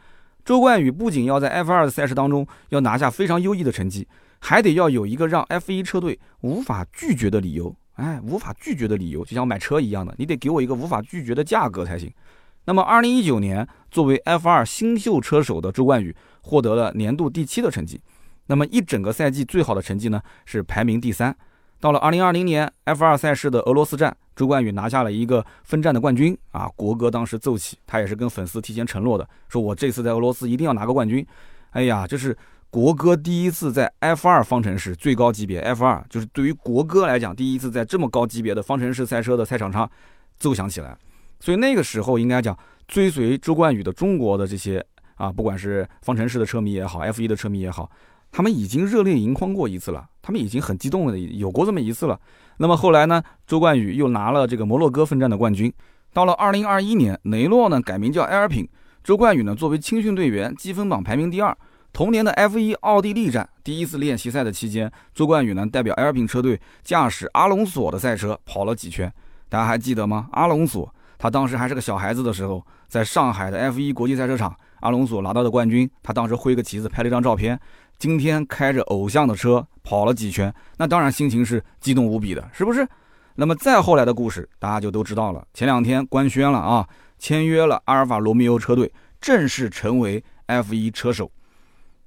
[0.46, 4.08] 周冠宇不仅要在 F2 的赛事当中要拿下非常优异的成绩，
[4.40, 7.76] 还得要有一个让 F1 车队无法拒绝的理由。
[7.96, 12.12] 哎，无法拒绝的理由，就像买车一样的，你得给我一个无法拒绝的价格才行。
[12.64, 18.00] 那么，二零一九年作为 F2 新秀车手的周冠宇获得了年度第七的成绩。
[18.48, 21.36] 那么一整个赛季最好的成绩呢是排名第三。
[21.80, 31.26] 到了二零二零年 F2 赛事的俄罗斯站，周冠宇拿下了一个分站的冠军啊，国歌当时奏起，他也是跟粉丝提前承诺的，说我这次在俄罗斯一定要拿个冠军。
[31.72, 32.38] 哎呀，这是。
[32.72, 39.90] 国歌第一次在 F2 方程式最高级别 F2，就是对于国歌来讲，第一次在这么高级别的方程式赛车的赛场上
[40.38, 40.96] 奏响起来。
[41.40, 42.56] 所以那个时候应该讲，
[42.88, 47.90] 追随周冠宇的中国的这些啊，不管是方程式的车迷也好，F1 的车迷也好，
[48.32, 52.20] 他们已经热泪盈眶过一次了，他们已经很激动了，有过这么一次了。
[52.58, 55.72] 那么后来呢，周冠宇又拿了这个摩洛哥分站的冠军。
[56.14, 58.68] 到了2021年，雷诺呢改名叫埃尔品，
[59.04, 61.56] 周冠宇呢作为青训队员，积分榜排名第二。
[61.92, 69.12] 同年的 F1 奥地利站第一次练习赛的期间，周冠宇呢代表埃尔品车队驾驶阿隆索的赛车跑了几圈，
[69.50, 70.28] 大家还记得吗？
[70.34, 77.60] 阿隆索他当时还是个小孩子的时候，在上海的 F1 国际赛车场，阿隆索拿到的冠军，他当时挥个旗子拍了一张照片。
[78.00, 82.88] 今天开着偶像的车跑了几圈，那当然心情是激动无比的，是不是？
[83.36, 85.46] 那么再后来的故事，大家就都知道了。
[85.54, 91.30] 前两天官宣了啊，签约了阿尔法罗密欧车队，正式成为 F1 车手。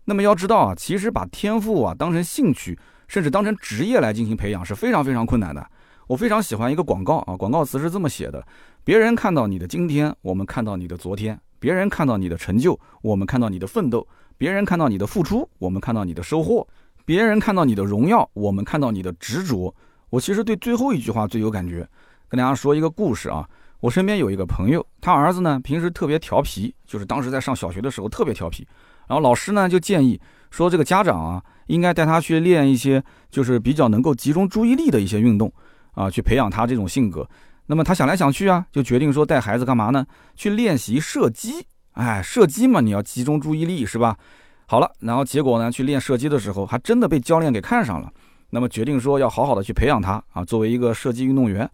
[0.06, 5.66] 那么要知道啊，其实把天赋啊当成兴趣，甚至当成职业来进行培养是非常非常困难的。
[6.06, 8.42] 我非常喜欢一个广告啊，广告词是这么写的：
[8.82, 14.06] 别人看到你的今天，我们看到你的昨天；别人看到你的成就，我们看到你的奋斗；
[14.42, 16.66] 别人看到你的付出，我们看到你的收获；
[17.04, 19.72] 别人看到你的荣耀，我们看到你的执着。
[20.10, 21.88] 我其实对最后一句话最有感觉，
[22.28, 23.48] 跟大家说一个故事啊。
[23.78, 28.66] 我身边有一个朋友，他儿子呢平时特别调皮，就是当时在上小学的时候特别调皮。
[29.06, 33.00] 然后老师呢就建议说，这个家长啊应该带他去练一些
[33.30, 35.52] 就是比较能够集中注意力的一些运动
[35.92, 37.24] 啊，去培养他这种性格。
[37.66, 40.04] 那么他想来想去啊，就决定说带孩子干嘛呢？
[40.34, 41.64] 去练习射击。
[41.92, 44.16] 哎，射击嘛，你要集中注意力是吧？
[44.66, 48.10] 好了，然后结果呢，去练射击的时候，还真的被教练给看上了。
[48.50, 51.68] 那么决定说要好好的去培养他啊，作为一个射击运动员。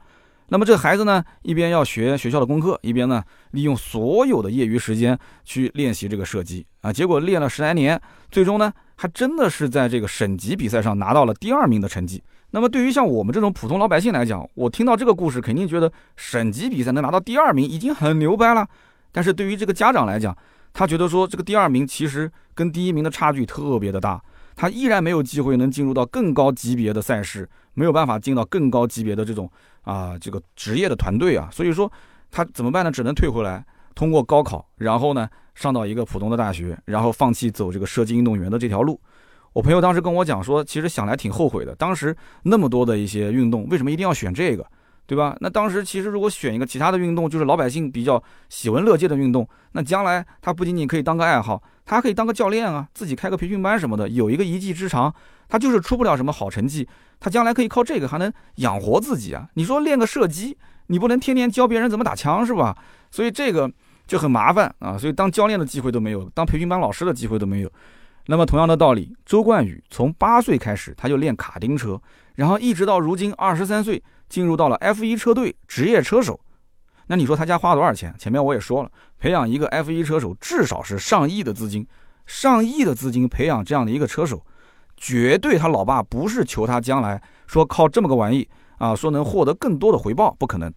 [0.48, 6.92] 那么这个孩子呢，一边要学学校的功课，一边呢利用所有的业余时间去练习这个射击啊。
[6.92, 8.00] 结果练了十来年，
[8.30, 12.22] 最终呢还真的是在这个省级比赛上拿到了第二名的成绩。
[12.50, 18.66] 那么对于像我们这种普通老百姓来讲，我听到这个故事，肯定觉得省级比赛能拿到第二名已经很牛掰了。
[19.12, 20.36] 但是对于这个家长来讲，
[20.72, 24.22] 他觉得说这个第二名其实跟第一名的差距特别的大，
[24.54, 29.50] 他依然没有机会能进入到更高级别的赛事，没有办法进到更高级别的这种。
[29.82, 31.90] 啊，这个职业的团队啊，所以说
[32.30, 32.92] 他怎么办呢？
[32.92, 39.00] 只能退回来，通过高考，然后呢上到一个普通的大学，然后放弃走这个射击运动员的这条路。
[39.54, 44.66] 我朋友当时跟我讲说，其实想来挺后悔的，当时那么多的一些运动，为什么一定要选这个？
[45.08, 45.34] 对吧？
[45.40, 55.12] 那当时其实如果选一个其他的运动，就是老百姓比较喜闻乐见的运动，那将来他不仅仅可以当个爱好，他还可以当个教练啊，自己开个培训班什么的，有一个一技之长。
[55.48, 56.86] 他就是出不了什么好成绩，
[57.18, 59.48] 他将来可以靠这个还能养活自己啊。
[59.54, 60.54] 你说练个射击，
[60.88, 62.76] 你不能天天教别人怎么打枪是吧？
[63.10, 63.72] 所以这个
[64.06, 64.98] 就很麻烦啊。
[64.98, 67.72] 所以当教练的机会都没有，当培训班老师的机会都没有。
[68.26, 71.98] 那么同样的道理，周冠宇从八岁开始他就练卡丁车，
[72.34, 74.02] 然后一直到如今二十三岁。
[74.28, 76.38] 进入到了 F1 车队职业车手，
[77.06, 78.14] 那你说他家花多少钱？
[78.18, 81.86] 前面我也说了，培养一个 F1 车手至少是上亿的资金，
[82.26, 84.44] 上亿的资金培养这样的一个车手，
[84.96, 90.70] 绝对他老爸不是求他将来说靠这么个玩意啊，说能获得更多的回报，不可能。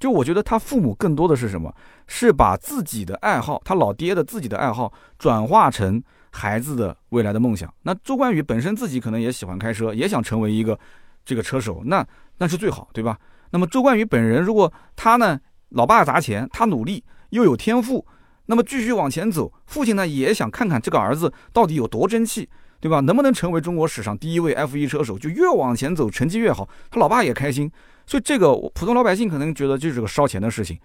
[0.00, 1.74] 就我觉得他父母更多的是什么？
[2.06, 7.72] 是把自己的爱好，他老爹的自己的爱好转化成孩子的未来的梦想。
[7.82, 10.78] 那周冠宇本身自己可能也喜欢开车，也想成为一个
[11.24, 12.06] 这个车手，那。
[12.38, 13.18] 那是最好，对吧？
[13.50, 15.38] 那么周冠宇本人，如果他呢，
[15.70, 18.06] 老爸砸钱，他努力又有天赋，
[18.46, 22.48] 那么继续往前走，父亲呢也想看看这个儿子到底有多争气，
[22.80, 23.00] 对吧？
[23.00, 25.18] 能不能成为中国史上第一位 F1 车手？
[25.18, 27.70] 就越往前走，成绩越好，他老爸也开心。
[28.06, 30.78] 所以这个普通老百姓可能觉得就是个烧钱的事情，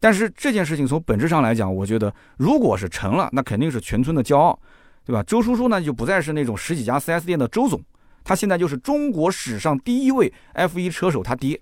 [0.00, 4.58] 但是这件事情从本质上来讲，我觉得如果是成了，那肯定是全村的骄傲，
[5.04, 5.22] 对吧？
[5.22, 7.80] 周叔叔呢就不再是那种十几家 4S 店的周总。
[8.24, 11.60] 他现在就是中国史上第一位 F1 车手，他爹。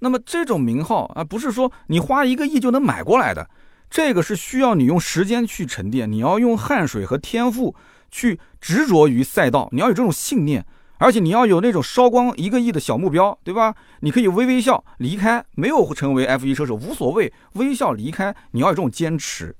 [0.00, 3.48] 那么这种名号啊，不是说你花一个亿就能买过来的，
[3.88, 7.74] 这个是需要你用时间去沉淀，你要用汗水和天赋
[8.10, 10.64] 去执着于赛道，你要有这种信念，
[10.96, 13.74] 而且你要有那种烧光一个亿的小目标，对吧？
[14.00, 19.54] 你可以微微笑离开，没有成为 F1 车手无所谓，微笑离开，你要有这种坚持。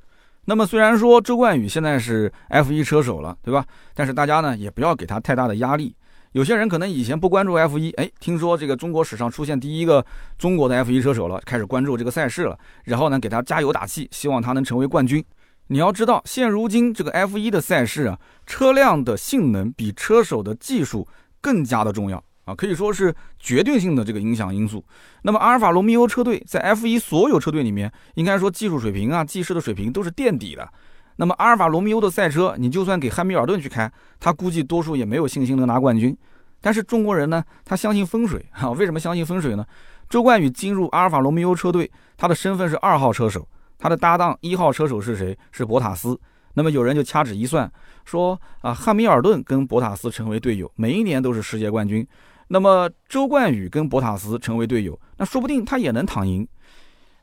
[0.47, 3.65] 那么虽然说周冠宇现在是 F1 车手了，对吧？
[3.95, 5.95] 但是大家呢也不要给他太大的压力。
[6.33, 10.05] 有些人可能以前不关注 F 一，哎，听说这个中国史上出现第一个
[10.38, 15.25] 中国的 F 一车手了，开始关注这个赛事了，然后呢给他加油打气，希望他能成为冠军。
[15.66, 18.16] 你要知道，现如今这个 F 一的赛事啊，
[18.47, 21.09] 车辆的性能比车手的技术
[21.40, 24.85] 更加的重要啊，可以说是决定性的这个影响因素。
[25.23, 30.73] 那么阿尔法罗密欧车队在 F 一所有车队里面，应该说技术水平啊、技师的水平都是垫底的。
[31.21, 36.17] 那么阿尔法罗密欧的赛车，你就算给汉密尔顿去开，他估计多数也没有信心能拿冠军。
[36.63, 38.71] 但是中国人呢，他相信风水啊？
[38.71, 39.63] 为什么相信风水呢？
[40.09, 43.47] 周冠宇进入阿尔法罗密欧车队，他的身份是二号车手，
[43.79, 45.37] 他的搭档一号车手是谁？
[45.53, 46.19] 是博塔斯。
[46.55, 47.71] 那么有人就掐指一算，
[48.07, 52.07] 说啊，汉密尔顿跟博塔斯成为队友，每一年都是世界冠军。
[52.49, 56.49] 那么周冠宇跟博塔斯成为队友，那说不定他也能躺赢。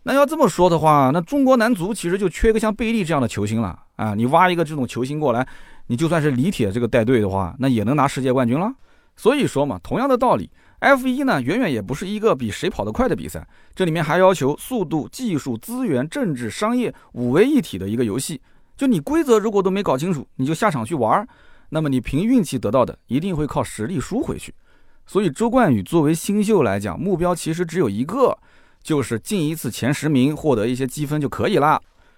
[0.08, 4.14] 那要这么说的话，那中国男足其实就缺个像贝利这样的球星了啊！
[4.16, 5.46] 你挖一个这种球星过来，
[5.88, 8.72] 你就算是李铁这个带队的话，那也能拿世界冠军了。
[9.18, 18.40] 所以说嘛，同样的道理，F1 呢远远也不是一个比谁跑得快的比赛，这里面还要求速度、技术、资源、政治、商业五位一体的一个游戏。
[18.78, 21.28] 就你规则如果都没搞清楚，你就下场去玩儿，
[21.68, 24.54] 那么你凭运气得到的一定会靠实力输回去。
[25.06, 28.38] 所以周冠宇作为新秀来讲，目标其实只有一个。
[28.88, 31.78] 就是进一次前十名，获得一些积分就可以了。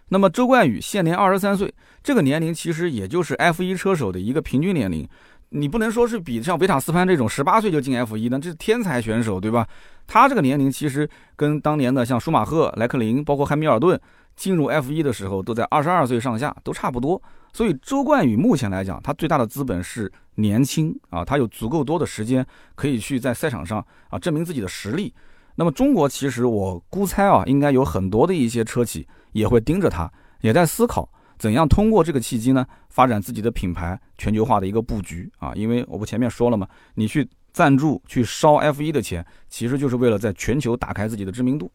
[0.10, 5.10] 那么周冠宇现年二十三岁，这个年龄其实也就是 F1 车手的一个平均年龄。
[5.50, 9.68] 你不能说是比像维塔斯潘这种十八岁就进 F1 的，这是天才选手，对吧？
[10.06, 14.00] 他这个年龄其实跟当年的像舒马赫、莱克林，包括汉密尔顿
[14.36, 17.20] 进入 F1 的时候都在二十二岁上下，都差不多。
[17.52, 25.12] 所以周冠宇目前来讲，他最大的资本是年轻啊，他有足够多的时间可以去在赛场上啊证明自己的实力。
[25.60, 35.52] 那么中国其实我估猜啊，应该有很多的一些车企也会盯着它，也在思考怎样通过这个契机呢，发展自己的品牌全球化的一个布局啊。
[35.56, 41.70] 因为我不前面说了嘛，你去赞助去烧 F 一的钱，其实就是为了在全球打开自己的知名度。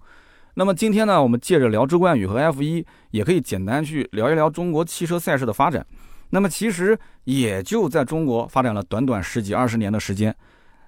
[0.55, 5.87] 那么今天呢，我们借着聊周冠宇和 F 一，也可以简单去聊一聊中国汽车赛事的发展。
[6.31, 10.35] 那么其实也就在中国发展了短短十几二十年的时间，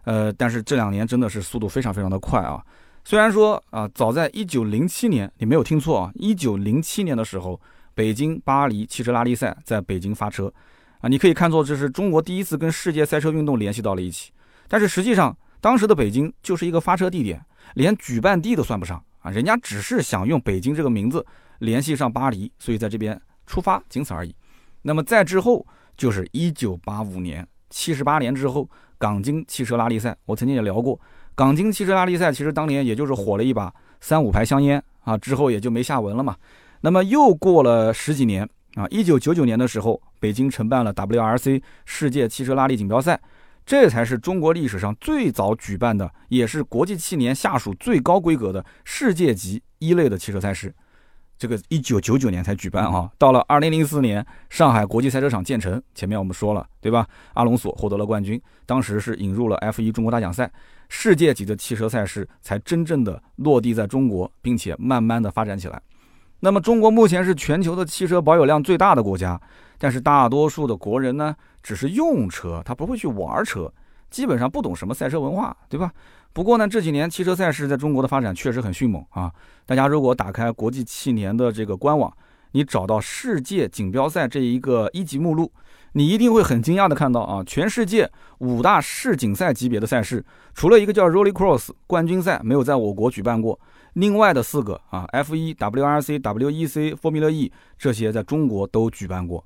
[0.04, 2.64] 呃，但是这两年真的是速度非常非常的快啊。
[3.08, 7.60] 虽然说啊，早在一九零七年，你没有听错啊，一九零七年的时候，
[7.94, 10.52] 北京巴黎汽车拉力赛在北京发车，
[10.98, 14.32] 啊，你可以看作这是中国第一次跟世界赛车运动联系到了一起。
[14.66, 17.40] 但是实际上，当时的北京就是一个发车地点，
[17.74, 21.24] 连举办地都算不上啊，人家只是想用北京这个名字
[21.60, 23.16] 联系上巴黎，所以在这边
[23.46, 24.34] 出发，仅此而已。
[24.82, 25.64] 那么再之后
[25.96, 31.00] 就是一九八五年，七十八年之后，港京汽车拉力赛，我曾经也聊过。
[31.36, 36.34] 港京汽车拉力赛其实当年也就是火了一把三五排香烟啊，之后也就没下文了嘛。
[36.80, 43.20] 那么又过了十几年啊，一九九九年的时候，北京承办了 WRC 世界汽车拉力锦标赛，
[43.66, 50.74] 这才是中国历史上最早举办的，也是国际汽联下属最高规格的世界级一类的汽车赛事。
[51.38, 57.06] 这个一九九九年才举办啊，到了二零零四年，上海国际赛车场建成，前面我们说了，对吧？
[57.34, 60.50] 阿隆索获得了冠军，当时是引入了 F1 中国大奖赛，
[60.88, 65.80] 世界级的汽车赛事才真正的落地在中国，并且慢慢的发展起来。
[66.40, 69.40] 那么中国目前是全球的汽车保有量最大的国家，
[69.78, 73.72] 但是大多数的国人呢，只是用车，他不会去玩车，
[74.10, 75.90] 基本上不懂什么赛车文化，对吧？
[76.32, 79.32] 不过呢，这几年汽车赛事在中国的发展确实很迅猛啊！
[79.64, 82.14] 大家如果打开国际汽联的这个官网，
[82.52, 85.50] 你找到世界锦标赛这一个一级目录，
[85.96, 93.58] 你一定会很惊讶的看到啊，全世界五大世锦赛级别的赛事，除了一个叫 Rallycross 冠军赛没有在我国举办过，
[93.94, 99.42] 另外的四个啊，F1、WRC、WEC、Formula E 这些在中国都举办过。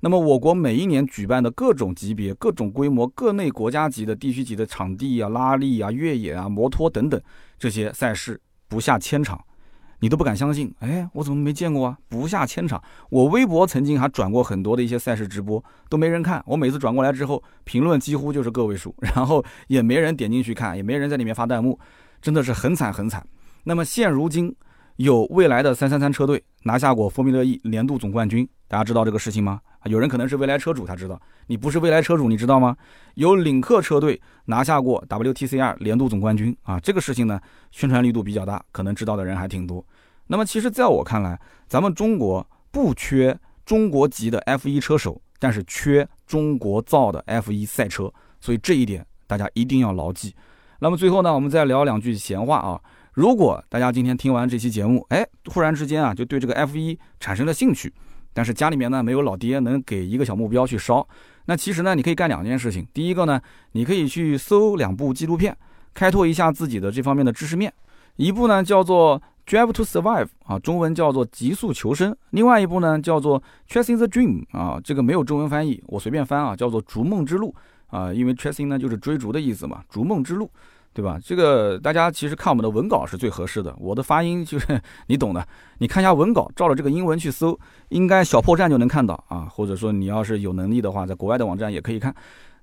[0.00, 7.20] 那么，我国每一年举办的各种级别、各种规模、各类国家级的、地区级的场地啊、拉力啊、越野啊、摩托等等
[7.58, 9.38] 这些赛事不下千场，
[10.00, 10.74] 你都不敢相信。
[10.80, 11.96] 哎，我怎么没见过啊？
[12.08, 16.42] 不下千场，我微博曾经还转过很多的一些赛事直播，都没人看。
[16.46, 21.78] 我每次转过来之后，评论几乎就是个位数， 然后也没人点进去看，也没人在里面发弹幕，
[22.20, 23.24] 真的是很惨很惨。
[23.64, 24.54] 那么现如今，
[24.96, 29.60] 有未来的三三三车队拿下过风靡乐 E 年度总冠军，大家知道这个事情吗？
[29.80, 32.76] 啊有人可能是未来车主，他知道你不是未来车主，你知道吗？
[33.14, 37.40] 有领克车队拿下过 WTCR 年度总冠军啊，这个事情呢，
[37.70, 39.84] 宣传力度比较大，可能知道的人还挺多。
[40.26, 50.34] 那么其实在我看来，咱们中国不缺中国籍的 F1 车手，但是缺中国造的 F1 赛车，所以这一点大家一定要牢记。
[50.78, 52.80] 那么最后呢，我们再聊两句闲话啊。
[53.12, 57.92] 如果大家今天听完这期节目，哎，突然之间啊，就对这个 F1 产生了兴趣。
[58.32, 61.06] 但是家里面呢没有老爹能给一个小目标去烧，
[61.46, 62.86] 那其实呢你可以干两件事情。
[62.94, 63.40] 第一个呢，
[63.72, 65.56] 你可以去搜两部纪录片，
[65.92, 67.72] 开拓一下自己的这方面的知识面。
[68.16, 77.54] 一部呢叫做《Drive to Survive》啊，中文叫做《极速求生》；另外一部呢叫做《Chasing the Dream》啊，这个没有中文翻译，我随便翻啊，叫做《逐梦之路》
[77.96, 80.46] 啊，因为 Chasing 呢就是追逐的意思嘛，《逐梦之路》。
[81.00, 81.18] 对吧？
[81.24, 83.74] 这个大家其实看我们的文稿是最合适的。
[83.78, 85.42] 我的发音就是你懂的，
[85.78, 87.58] 你看一下文稿，照着这个英文去搜，
[87.88, 89.48] 应该小破站就能看到啊。
[89.50, 92.14] 或者说你要是有能力的话，在国外的网站也可以看。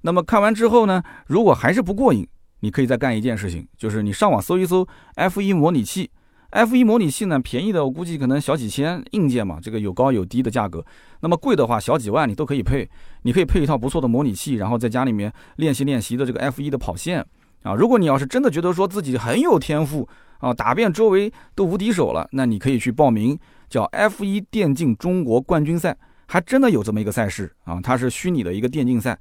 [0.02, 2.28] 那么看完之后呢，如果还是不过瘾，
[2.60, 6.12] 你可以再干一件事情，就是你上网搜一搜 F1 模拟器。
[6.52, 10.86] F1 模拟器呢，便宜的我估计可能小几千，硬件嘛，这个有高有低的价格。
[11.20, 12.88] 那么贵的话，小几万你都可以配。
[13.24, 17.26] 你可以配一套不错的模拟器，然后在家里面练习练习的这个 F1 的跑线。
[17.64, 20.08] 啊，如果你要是真的觉得说自己很有天赋
[20.40, 29.18] 啊，打遍周围都无敌手了，那你可以去报名叫 F1 电竞中国冠军赛，还真的有这么一个赛事啊，它是虚拟的一个电竞赛。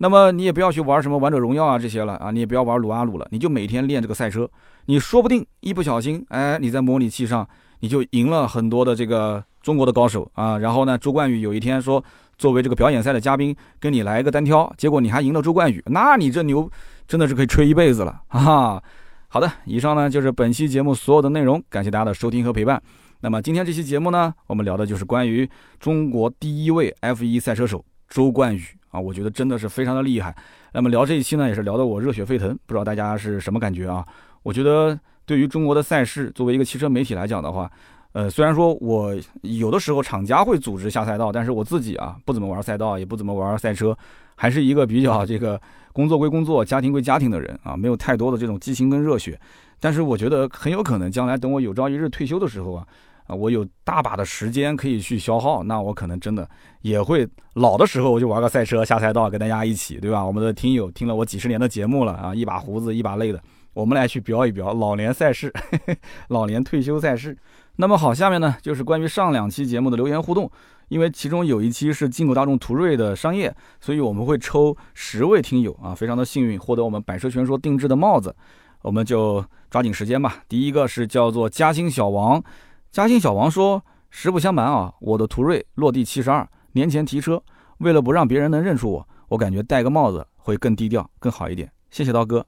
[0.00, 4.48] 那么你也不要去玩什么王者荣耀啊这些了啊，你也不要玩撸啊撸了，你就每天练这个赛车，
[4.86, 7.48] 你说不定一不小心，哎，你在模拟器上
[7.80, 10.58] 你就赢了很多的这个中国的高手啊。
[10.58, 12.04] 然后呢，周冠宇有一天说，
[12.36, 16.70] 作为这个表演赛的嘉宾跟你来一个单挑，结果你还赢了周冠宇，那你这牛。
[17.08, 18.82] 真的是可以吹一辈子了 哈哈。
[19.30, 22.80] 好的，以上呢就是本期节目所有的内容，感谢大家的收听和陪伴。
[23.20, 25.48] 那么今天这期节目呢，我们聊的就是关于
[25.80, 30.34] 中国第一位 F1 赛车手周冠宇啊，我觉得真的是非常的厉害。
[30.72, 34.06] 那么聊这一期呢，也是聊得我热血沸腾，不知道大家是什么感觉啊？
[34.42, 37.70] 我觉得对于中国的赛事，作为一个汽车媒体来讲的话，
[38.12, 43.94] 呃，虽然说我有的时候厂家会组织下赛道，但是我自己啊不怎么玩赛道，也不怎么玩赛车，
[44.36, 45.60] 还是一个比较这个。
[45.98, 49.36] 工作归工作，家庭归家庭的人啊，没有太多的这种激情跟热血。
[49.80, 52.86] 但是我觉得很有可能，将来等我有朝一日退休的时候啊，
[53.26, 56.48] 啊，我有大把的时间可以去消耗，那我可能真的
[56.82, 60.24] 也会老的时候我就玩个赛车下赛道，跟大家一起，对吧？
[60.24, 63.42] 我们的听友听了我几十年的节目了啊，一把胡子一把泪的，
[63.74, 65.52] 我们来去飙一飙老年赛事，
[66.30, 67.36] 老年退休赛事。
[67.74, 70.48] 那么好，下面呢就是关于上两期节目的留言互动。
[70.88, 78.34] 因为其中有一期是进口大众途锐的商业，所以我们会抽十位听友啊，非常的幸运获得我们百车全说定制的帽子，
[78.82, 80.42] 我们就抓紧时间吧。
[80.48, 82.42] 第一个是叫做嘉兴小王，
[82.90, 87.42] 嘉兴小王说：实不相瞒啊，我的途锐落地七十二年前提车，
[87.78, 91.70] 为了不让别人能认出我，我感觉戴个帽子会更低调更好一点。
[91.90, 92.46] 谢谢刀哥，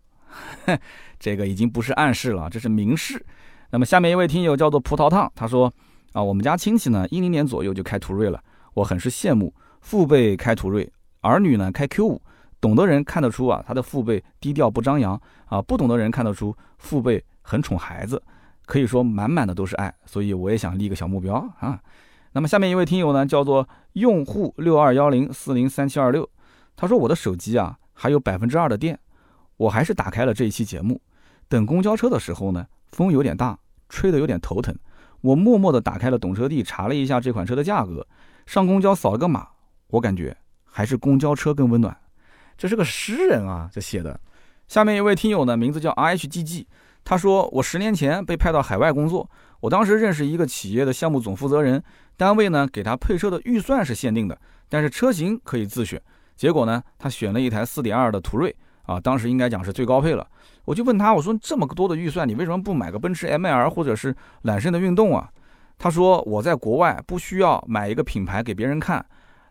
[1.19, 3.25] 这个已经不是暗示了，这是明示。
[3.71, 5.73] 那么下面一位听友叫做葡萄烫，他说。
[6.13, 8.43] 啊，我们家亲戚呢，一零年左右就开途锐了，
[8.75, 9.53] 我很是羡慕。
[9.81, 12.23] 父辈开途锐，儿女呢开 Q 五，
[12.61, 18.23] 懂的人看得出啊，他的父辈低调不张扬啊，不懂的人看得出父辈很宠孩子，
[18.67, 19.95] 可以说满满的都是爱。
[20.05, 21.81] 所以我也想立个小目标啊。
[22.33, 26.29] 那么下面一位听友呢，叫做用户六二幺零四零三七二六，
[26.77, 28.99] 他说我的手机啊还有百分之二的电，
[29.57, 31.01] 我还是打开了这一期节目。
[31.49, 33.59] 等公交车的时候呢，风有点大，
[33.89, 34.77] 吹得有点头疼，
[35.21, 38.07] 我默默地打开了懂车帝，查了一下这款车的价格，
[38.47, 39.49] 上公交扫了个码，
[39.89, 41.97] 我感觉还是公交车更温暖。
[42.57, 44.19] 这是个诗人啊，这写的。
[44.69, 46.67] 下面一位听友呢，名字叫 R H G G，
[47.05, 49.29] 他说我十年前被派到海外工作。
[49.61, 51.83] 我当时认识一个企业的项目总负责人，
[52.17, 56.01] 单位呢给他配车的预算是限定的，但是车型可以自选。
[56.37, 58.55] 结果呢，他选了一台4.2的途锐
[58.85, 60.27] 啊，当时应该讲是最高配了。
[60.71, 65.29] 我就问他，我说这么多的预算，你为什么不买个奔驰 ML 或者是揽胜的运动啊？
[65.77, 69.05] 他说我在国外不需要买一个品牌给别人看，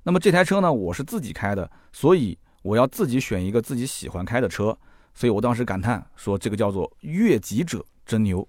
[0.03, 4.77] 那么这台车呢，我是自己开的，所以我要自己选一个自己喜欢开的车。
[5.13, 8.47] 所以我当时感叹说，这个叫做悦己者真牛。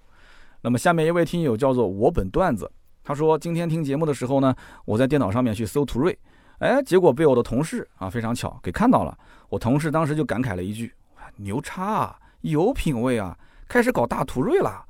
[0.60, 2.70] 那么下面一位听友叫做我本段子，
[3.02, 4.54] 他说今天听节目的时候呢，
[4.84, 6.16] 我在电脑上面去搜途锐，
[6.60, 9.18] 哎，结果被我的同事啊非常巧给看到了。
[9.48, 10.94] 我同事当时就感慨了一句
[11.34, 13.36] ：“牛叉啊，有品位啊，
[13.68, 14.84] 开始搞大途锐了。”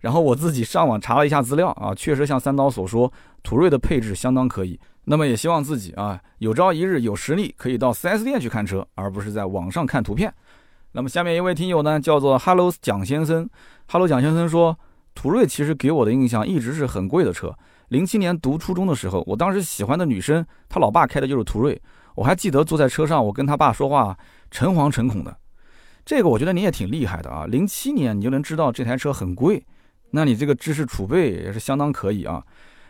[0.00, 4.78] 然后我自己上网查了一下资料啊，确实像三刀所说，途锐的配置相当可以。
[5.04, 10.32] 那么也希望自己啊有朝一日有实力可以到 4S 店去看车，而不是在网上看图片。
[10.92, 13.48] 那么下面一位听友呢叫做 Hello 蒋先生
[13.90, 14.78] ，Hello 蒋先生说。
[15.14, 17.54] 途锐其实给我的印象一直是很贵的车。
[17.88, 21.78] 零七年读初中的时候，我当时喜欢的女生，她老爸开的就是途锐。
[22.14, 24.16] 我还记得坐在车上，我跟他爸说话，
[24.50, 25.36] 诚惶诚恐的。
[26.04, 27.46] 这个我觉得你也挺厉害的啊！
[27.46, 29.64] 零七年你就能知道这台车很贵，
[30.10, 32.42] 那你这个知识储备也是相当可以啊。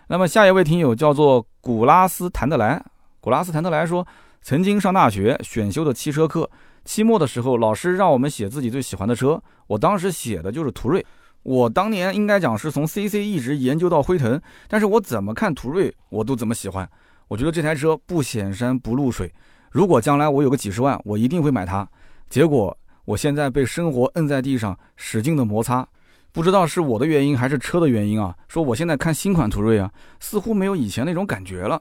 [0.09, 2.83] 那么下一位听友叫做古拉斯谭德莱，
[3.21, 4.07] 古拉斯谭德莱说，
[4.41, 6.51] 曾经上大学选修的汽车课，
[6.85, 11.05] 期末的时候老师让我们写自己最喜欢的车，我当时写的就是途锐。
[11.43, 16.89] 我当年应该讲是从 CC 一直研究到辉腾，但是我怎么看途锐，我都怎么喜欢。
[17.29, 19.33] 我觉得这台车不显山不露水，
[19.71, 21.87] 如果将来我有个几十万，我一定会买它。
[22.31, 25.87] 结果我现在被生活摁在地上，使劲的摩擦，
[26.31, 28.35] 不知道是我的原因还是车的原因啊。
[28.49, 29.91] 说我现在看新款途锐啊，
[30.21, 31.81] 似乎没有以前那种感觉了。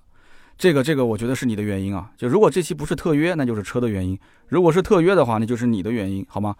[0.57, 2.11] 这个这个，我觉得是你的原因啊。
[2.17, 4.15] 就如果这期不是特约，那就是车的原因；
[4.47, 6.55] 如果是特约的话，那就是你的原因，好吗？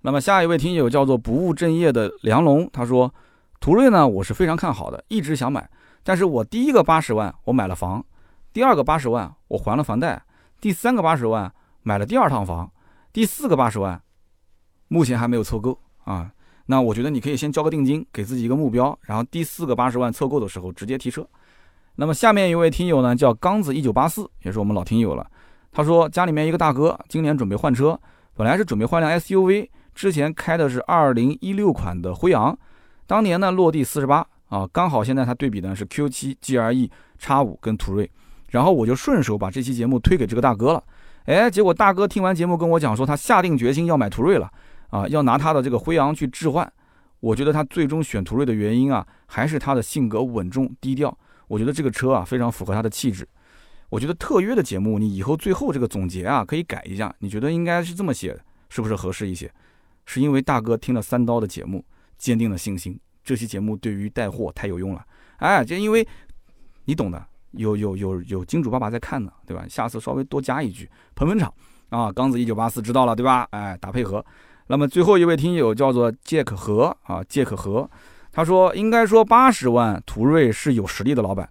[0.00, 3.12] 那么下一位听友叫做不务正业的梁龙，他说
[3.60, 5.68] ：“途锐呢，我是非常看好的，一直想买。
[6.02, 8.04] 但是我第一个八十万我买了房，
[8.52, 10.22] 第二个八十万我还了房贷，
[10.60, 11.50] 第三个八十万
[11.82, 12.70] 买了第二套房，
[13.12, 14.02] 第四个八十万
[14.88, 16.30] 目前还没有凑够啊。
[16.66, 21.26] 那我觉得你可以先交个定金，给自己一个目标，然后第四个八十万凑够的时候直接提车。
[21.96, 25.26] 那么下面一位听友呢叫刚子一九八四，也是我们老听友了。
[25.70, 27.98] 他说家里面一个大哥今年准备换车，
[28.34, 32.58] 本来是准备换辆 SUV。”之前开的是二零一六款的辉昂，
[33.06, 38.10] 当年呢落地四十八啊，刚好现在他对比的是 Q 七 GRE 叉五跟途锐，
[38.48, 40.82] 然后我就顺手把这期节目推给这个大哥了，
[41.26, 44.50] 哎，结果大哥听完节目跟我讲说他下定决心要买途锐了
[44.94, 46.72] 啊，要拿他的这个辉昂去置换。
[47.18, 51.16] 我觉得他最终选途锐的原因啊，还是他的性格稳重低调。
[51.48, 53.26] 我觉得这个车啊非常符合他的气质。
[53.88, 58.38] 我觉得特约的节目你以后最后这个总结啊可以改一下，你觉得应该是这么写，
[58.68, 59.52] 是不是合适一些？
[60.06, 61.84] 是因为大哥听了三刀的节目，
[62.16, 62.96] 坚定了信心。
[63.24, 65.04] 这期节目对于带货太有用了，
[65.38, 66.06] 哎，就因为
[66.84, 69.64] 你懂的，有有有有金主爸爸在看呢，对吧？
[69.66, 71.52] 下次稍微多加一句，捧捧场
[71.88, 72.12] 啊！
[72.12, 73.48] 刚子一九八四知道了，对吧？
[73.50, 74.24] 哎，打配合。
[74.66, 77.88] 那么最后一位听友叫做杰克和啊，杰克和，
[78.32, 81.48] 他说应该说八十万途锐是有实力的老板，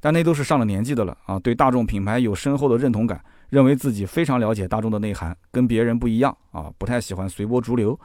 [0.00, 3.22] 但那都是上了年纪的了啊，对大众品牌有深厚的认同感。
[3.52, 7.98] 认为自己非常了解大众的内涵，跟别人不一样啊，不太喜欢随波逐流。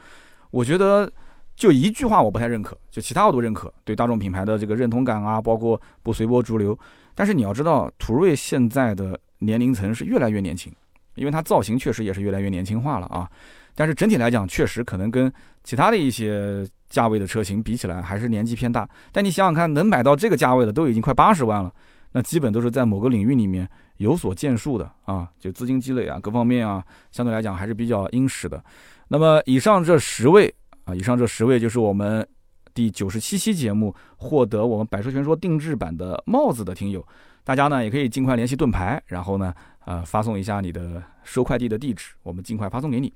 [0.52, 1.10] 我觉得
[1.56, 3.74] 就一句话我不太认可，就其他我都认可。
[3.86, 6.78] 对大众品牌的这个认同感啊，包括不随波逐流。
[7.16, 10.70] 但是你要知道，途锐现在的年龄层是越来越年轻，
[11.16, 13.32] 因为它造型确实也是越来越年轻化了啊。
[13.78, 15.32] 但是整体来讲，确实可能跟
[15.64, 18.90] 其他的一些价位的车型比起来，还是年纪偏大。
[19.12, 21.72] 但你想想看，能买到这个价位的都已经快八十万了，
[22.14, 23.70] 那基本都是在某个领域里面。
[23.98, 28.64] 有所建树的啊，就资金积累啊，各方面啊，相对来讲还是比较殷实的。
[29.08, 30.54] 那么以上这十位
[30.86, 32.28] 啊，以上这十位就是我们
[32.76, 37.04] 第九十七期节目获得我们百车全说定制版的帽子的听友，
[37.44, 39.52] 大家呢也可以尽快联系盾牌，然后呢
[39.86, 43.12] 呃发送一下你的收快递的地址，我们尽快发送给你。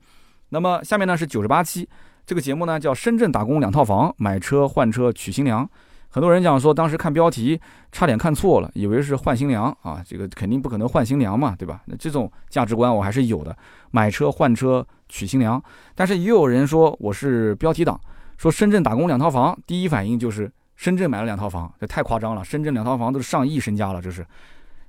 [0.54, 1.88] 那么下面呢是九十八期，
[2.26, 5.68] 这个节目呢叫深圳打工两套房，买车换车娶新娘。
[6.10, 7.58] 很多人讲说，当时看标题
[7.90, 11.82] 差点看错了，以为是换新娘啊，这个肯定不可能换新娘嘛，对吧？
[11.86, 13.58] 那这种价值观我还是有的，
[13.92, 15.64] 买车换车娶新娘。
[15.96, 17.98] 但是也有人说我是标题党，
[18.38, 24.26] 说深圳打工两套房，第一反应就是深圳买了两套房，这太夸张了，深圳两套房都是上亿身家了，这是。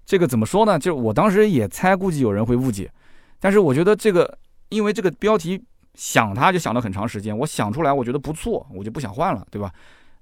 [0.05, 0.77] 这个怎么说呢？
[0.77, 2.91] 就我当时也猜，估计有人会误解，
[3.39, 4.37] 但是我觉得这个，
[4.73, 5.63] 因为这个标题
[5.95, 9.71] 想它就想了很长时间，我想出来我觉得不错，我就不想换了，对吧？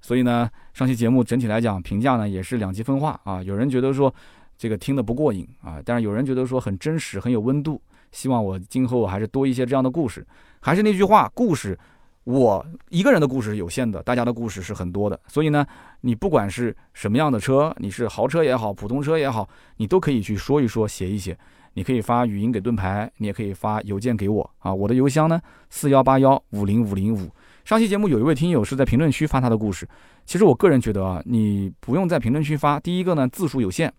[0.01, 4.13] 所以呢，上期节目整体来讲评价呢也是两极分化啊，有人觉得说
[4.57, 7.81] 这个听得不过瘾啊，但是有人觉得说很真实，很有温度，
[8.11, 10.25] 希望我今后还是多一些这样的故事。
[10.59, 11.77] 还是那句话，故事。
[12.23, 15.65] 我一个人的故事是有限的，大家的故事是很多的，所以呢，
[16.01, 21.35] 你不管是什么样的车，你是豪车也好，普通车也好，你都可以去说一说，写一写。
[21.73, 24.73] 你可以发语音给盾牌，你也可以发邮件给我啊。
[24.73, 27.29] 我的邮箱呢，四幺八幺五零五零五。
[27.63, 29.87] 上期节目有一位听友是在评论区发他的故事，
[30.25, 32.79] 其实我个人觉得啊，你不用在评论区发。
[32.79, 33.89] 第一个呢，字数有限；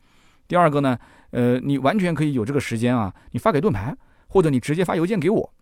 [0.49, 0.99] 第二个呢，
[1.31, 3.97] 呃，你完全可以有这个时间啊，你发给盾牌，
[4.27, 5.53] 或者你直接发邮件给我。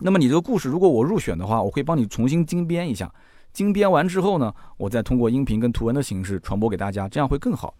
[0.00, 3.10] 那么你这个故事，如果我入选的话，我会帮你重新精编一下。
[3.52, 7.74] 精编完之后呢，我再通过音频跟图文的形式传播给大家，这样会更好。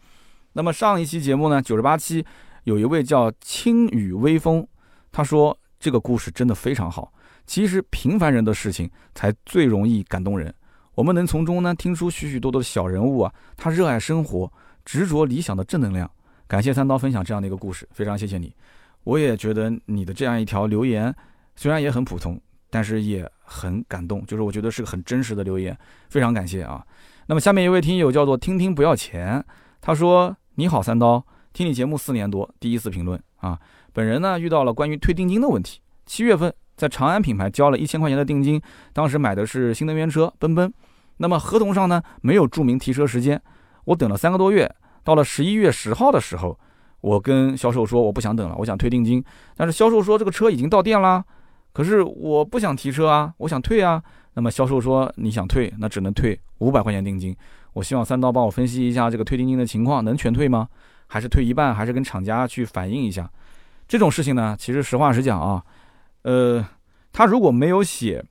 [0.54, 2.24] 那么上一期节目呢，九十八期，
[2.68, 4.66] 有一位叫轻雨微风，
[5.10, 7.10] 他说这个故事真的非常好。
[7.46, 10.54] 其实平凡人的事情才最容易感动人，
[10.94, 14.52] 我们能从中呢听出许许多多的小人物啊，他热爱生活、
[14.84, 16.10] 执着理想的正能量。
[16.46, 18.54] 感谢三刀分享这样的一个故事，非常谢谢你。
[19.04, 21.14] 我也觉得你的这样一条留言。
[21.56, 22.38] 虽然也很普通，
[22.68, 25.74] 但是也很感动，就是我觉得是个很真实的留言，
[26.10, 26.84] 非常感谢啊。
[27.28, 29.42] 那么下面一位听友叫做听听不要钱，
[29.80, 31.24] 他说：“你好三刀，
[31.58, 33.58] 听你节目四年多，第一次评论啊。
[33.92, 40.72] 本人呢遇到了关于退定金的问题，七月份在长安品牌交了一千块钱的定金，当时买的是新能源车奔奔，
[41.16, 43.42] 那么合同上呢没有注明提车时间，
[43.86, 46.56] 我等了三个多月，到了十一月十号的时候，
[47.00, 49.24] 我跟销售说我不想等了，我想退定金，
[49.56, 51.24] 但是销售说这个车已经到店啦。”
[51.74, 54.00] 可是我不想提车啊，我想退啊。
[54.34, 57.36] 那么销售说你想退，那只能退五百块钱定金。
[57.72, 60.68] 我希望三刀帮我分析一下这个退定金的情况，能全退吗？
[61.08, 61.74] 还是退一半？
[61.74, 63.28] 还是跟厂家去反映一下？
[63.88, 65.64] 这种事情呢，其实实话实讲啊，
[66.22, 66.64] 呃，
[67.10, 68.24] 他如果没有写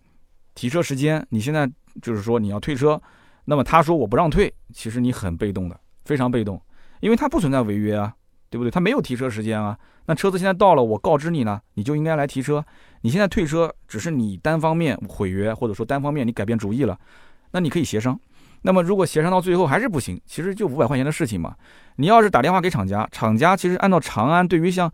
[0.55, 1.69] 提车时间，你现在
[2.01, 3.01] 就是说你要退车，
[3.43, 6.61] 那么他说我不让退，其实你很被动的，非常被动，
[7.01, 8.13] 因为他不存在违约啊。
[8.49, 8.71] 对不对？
[8.71, 12.65] 他没有提车时间啊，那车子现在到了，我告知你呢，你就应该来提车。
[13.01, 16.97] 你现在退车，只是你单方面毁约，或者说单方面你改变主意了，
[17.51, 18.17] 那你可以协商。
[18.67, 21.55] 那么如果协商到最后还是不行，其实就五百块钱的事情嘛。
[21.95, 24.91] 你要是打电话给厂家，厂家其实按照长安对于像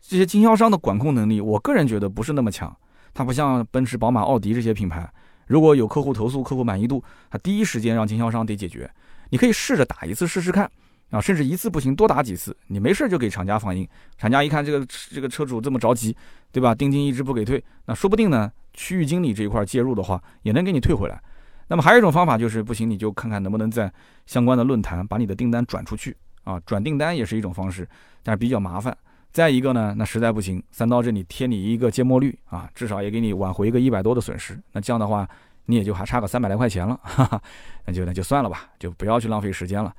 [0.00, 2.76] 这些经销商的管控能力，我个人觉得不是那么强。
[3.14, 5.08] 它不像奔驰、宝马、奥迪这些品牌，
[5.46, 7.00] 如果有客户投诉，客户满意度，
[7.30, 8.90] 他第一时间让经销商得解决。
[9.30, 10.68] 你可以试着打一次试试看。
[11.10, 13.88] 啊，甚至一次不行，多打几次，你没事就给厂家反映。
[14.18, 16.16] 厂家一看这个这个车主这么着急，
[16.50, 16.74] 对吧？
[16.74, 21.22] 定金一直不给退，那说不定呢，区域经理这一块介入的话，也能给你退回来。
[21.68, 23.92] 那么还有一种方法就是不行，你就看看能不能在
[24.26, 27.88] 相关的论坛把你的订单转出去啊，转订单也是一种方式，
[28.22, 28.96] 但是比较麻烦。
[29.32, 34.56] 再一个呢，那实在不行，三刀这里贴你一个芥末绿啊，至少也给你挽回一个一百多的损失。
[34.72, 35.28] 那这样的话，
[35.66, 37.42] 你也就还差个三百来块钱了，哈哈，
[37.86, 39.92] 那就那就算了吧，就不要去浪费时间了。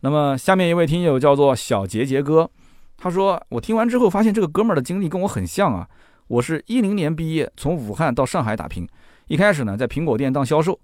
[0.00, 2.50] 那么下面一位听友叫做小杰杰哥，
[2.98, 5.88] 他说我听完之后发现这个哥们儿的经历跟我很像啊。
[6.26, 8.88] 我是一零年毕业，从武汉到上海打拼，
[9.28, 10.78] 一开始呢在苹果店当销售，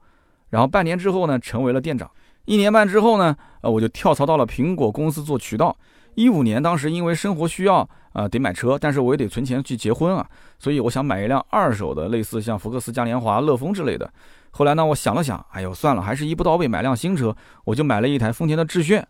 [0.51, 2.11] 然后半年之后呢成为了店长，
[2.45, 5.77] 一年半之后呢，呃我就跳槽到了苹果公司做渠道。
[6.15, 10.29] 一五年当时因为生活需要啊得买车，但是我也得存钱去结婚啊，
[10.59, 14.11] 所以我想买一辆二手的，类似像福克斯、嘉年华、乐风之类的。
[14.51, 19.07] 后来呢，我想了想，哎呦，算了，还是一步到位买辆新车，我就买了一台丰田的致炫。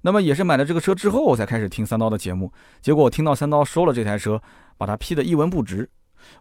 [0.00, 2.50] 那么也是买了这个车之后，我才开始听三刀的节目。
[2.80, 4.40] 结果我听到三刀收了这台车，
[4.76, 5.88] 把它批的一文不值。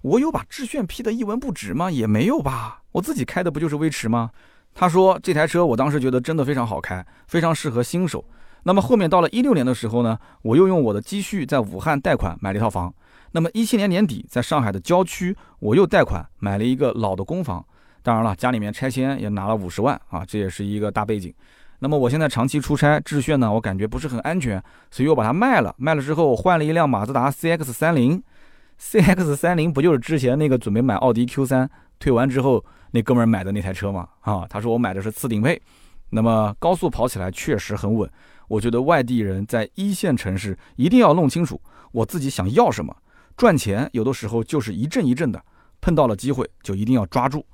[0.02, 1.90] 我有把致炫批的一文不值吗？
[1.90, 4.32] 也没有吧，我自己开的不就是威驰吗？
[4.74, 8.24] 他说这台车我当时觉得真的非常好开，非常适合新手。
[8.64, 12.94] 那么后面到了一六年的时候呢，我又用我的积蓄在武汉贷款买了一套房。
[13.32, 17.66] 那么一七年年底在上海的郊区，我又贷款买了一个老的公房。
[18.04, 21.34] 当然了，家里面拆迁也拿了五十万啊，这也是一个大背景。
[21.80, 25.76] 那么我现在长期出差，致炫呢，我感觉不是很安全，所以我把它卖了。
[25.78, 28.22] 卖了之后，我换了一辆马自达 CX 三零
[28.82, 31.70] ，CX 三零不就是之前那个准备买奥迪 Q 三
[32.00, 34.08] 退完之后那哥们儿买的那台车吗？
[34.22, 35.62] 啊，他说我买的是次顶配。
[36.10, 38.10] 那么高速跑起来确实很稳。
[38.48, 41.60] 我觉得外地人在一线城市一定要弄清楚
[41.92, 42.96] 我自己想要什么。
[43.36, 45.44] 赚钱有的时候就是一阵一阵的，
[45.82, 47.46] 碰到了机会就一定要抓住。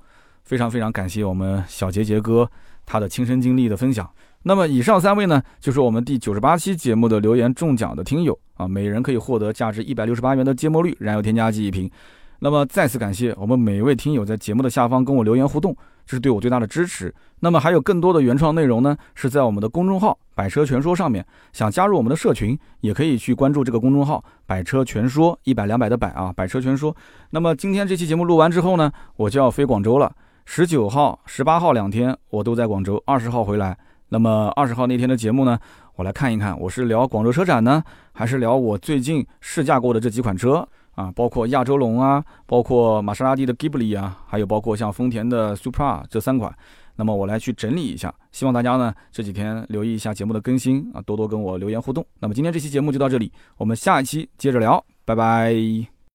[0.43, 2.49] 非常非常感谢我们小杰杰哥
[2.85, 4.07] 他的亲身经历的分享。
[4.43, 11.89] 那么以上三位呢，就是我们第九十八期节目的留言中奖的听友啊，每人可以获得价值一百六十八元的芥末绿燃油添加剂一瓶。
[12.39, 15.73] 那么再次感谢我们每一位听友在节目的下方跟我留言互动，
[16.05, 17.13] 这是对我最大的支持。
[17.39, 21.25] 那么还有更多的原创内容呢，是在我们的公众号“百车全说”上面。
[21.53, 26.93] 想加入我们的社群，也可以去关注这个公众号“百车全说”，一百两百的百啊，百车全说。
[27.29, 30.13] 那么今天这期节目录完之后呢，我就要飞广州了。
[30.45, 33.77] 十九号、十八号两天我都在广州，二十号回来。
[34.09, 35.59] 那么二十号那天的节目呢，
[35.95, 41.11] 我来看一看，我是聊广州车展呢，还是聊我最近试驾过的这几款车啊？
[41.15, 46.53] 包括亚洲龙啊，包括玛莎拉蒂的 Ghibli 啊，还有包括像丰田的 Supra 这三款。
[46.95, 52.05] 那么我来去整理一下，希望大家呢这几天留意一下节目的更新啊，多多跟我留言互动。
[52.19, 55.92] 那么今天这期节目就到这里，我们下一期接着聊，拜拜。